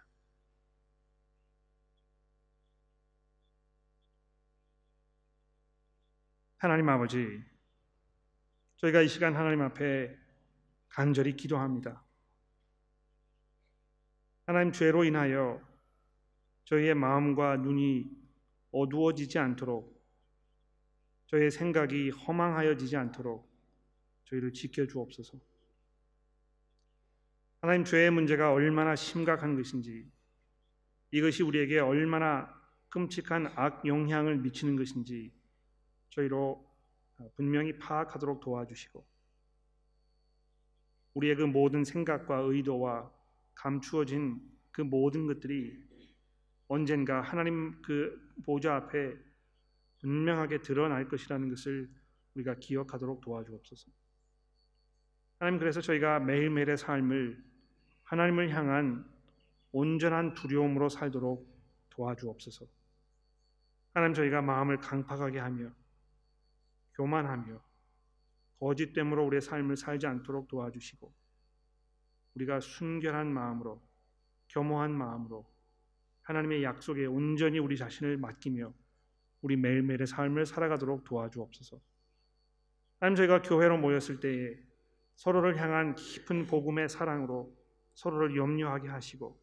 하나님 6.63 6.87
아버지, 6.87 7.43
저희가 8.77 9.01
이 9.01 9.09
시간 9.09 9.35
하나님 9.35 9.61
앞에 9.63 10.17
간절히 10.87 11.35
기도합니다. 11.35 12.01
하나님 14.45 14.71
죄로 14.71 15.03
인하여 15.03 15.61
저희의 16.63 16.95
마음과 16.95 17.57
눈이 17.57 18.09
어두워지지 18.71 19.39
않도록 19.39 20.01
저희의 21.25 21.51
생각이 21.51 22.11
허망하여지지 22.11 22.95
않도록 22.95 23.45
저희를 24.23 24.53
지켜 24.53 24.87
주옵소서. 24.87 25.37
하나님 27.59 27.83
죄의 27.83 28.09
문제가 28.09 28.53
얼마나 28.53 28.95
심각한 28.95 29.57
것인지 29.57 30.09
이것이 31.11 31.43
우리에게 31.43 31.79
얼마나 31.79 32.57
끔찍한 32.87 33.51
악 33.57 33.85
영향을 33.85 34.37
미치는 34.37 34.77
것인지 34.77 35.42
저희로 36.13 36.63
분명히 37.35 37.77
파악하도록 37.77 38.39
도와주시고 38.39 39.05
우리의 41.15 41.35
그 41.35 41.43
모든 41.43 41.83
생각과 41.83 42.39
의도와 42.39 43.11
감추어진 43.55 44.41
그 44.71 44.81
모든 44.81 45.27
것들이 45.27 45.83
언젠가 46.67 47.21
하나님 47.21 47.81
그 47.81 48.33
보좌 48.45 48.75
앞에 48.75 49.15
분명하게 49.99 50.61
드러날 50.61 51.07
것이라는 51.07 51.49
것을 51.49 51.89
우리가 52.35 52.55
기억하도록 52.55 53.21
도와주옵소서. 53.21 53.91
하나님 55.39 55.59
그래서 55.59 55.81
저희가 55.81 56.19
매일매일의 56.19 56.77
삶을 56.77 57.43
하나님을 58.03 58.49
향한 58.49 59.05
온전한 59.71 60.33
두려움으로 60.33 60.89
살도록 60.89 61.47
도와주옵소서. 61.91 62.65
하나님 63.93 64.15
저희가 64.15 64.41
마음을 64.41 64.77
강팍하게 64.77 65.39
하며 65.39 65.71
교만하며 66.93 67.61
거짓됨으로 68.59 69.25
우리의 69.25 69.41
삶을 69.41 69.75
살지 69.75 70.07
않도록 70.07 70.47
도와주시고 70.47 71.13
우리가 72.35 72.59
순결한 72.59 73.31
마음으로 73.31 73.81
겸허한 74.47 74.91
마음으로 74.91 75.45
하나님의 76.21 76.63
약속에 76.63 77.05
온전히 77.05 77.59
우리 77.59 77.77
자신을 77.77 78.17
맡기며 78.17 78.73
우리 79.41 79.57
매일매일의 79.57 80.07
삶을 80.07 80.45
살아가도록 80.45 81.03
도와주옵소서. 81.03 81.79
하나님 82.99 83.15
저희가 83.17 83.41
교회로 83.41 83.77
모였을 83.77 84.21
때에 84.21 84.57
서로를 85.15 85.59
향한 85.59 85.95
깊은 85.95 86.47
복음의 86.47 86.87
사랑으로 86.87 87.53
서로를 87.93 88.37
염려하게 88.37 88.87
하시고 88.87 89.37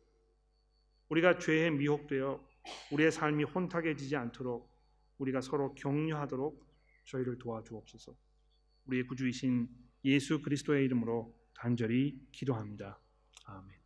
우리가 1.11 1.38
죄에 1.38 1.70
미혹되어 1.70 2.40
우리의 2.92 3.12
삶이 3.12 3.44
혼탁해지지 3.44 4.16
않도록 4.16 4.70
우리가 5.18 5.40
서로 5.42 5.74
격려하도록 5.74 6.70
저희를 7.11 7.38
도와주옵소서. 7.38 8.16
우리의 8.86 9.06
구주이신 9.06 9.68
예수 10.04 10.40
그리스도의 10.40 10.84
이름으로 10.86 11.36
간절히 11.54 12.20
기도합니다. 12.32 13.00
아멘. 13.44 13.80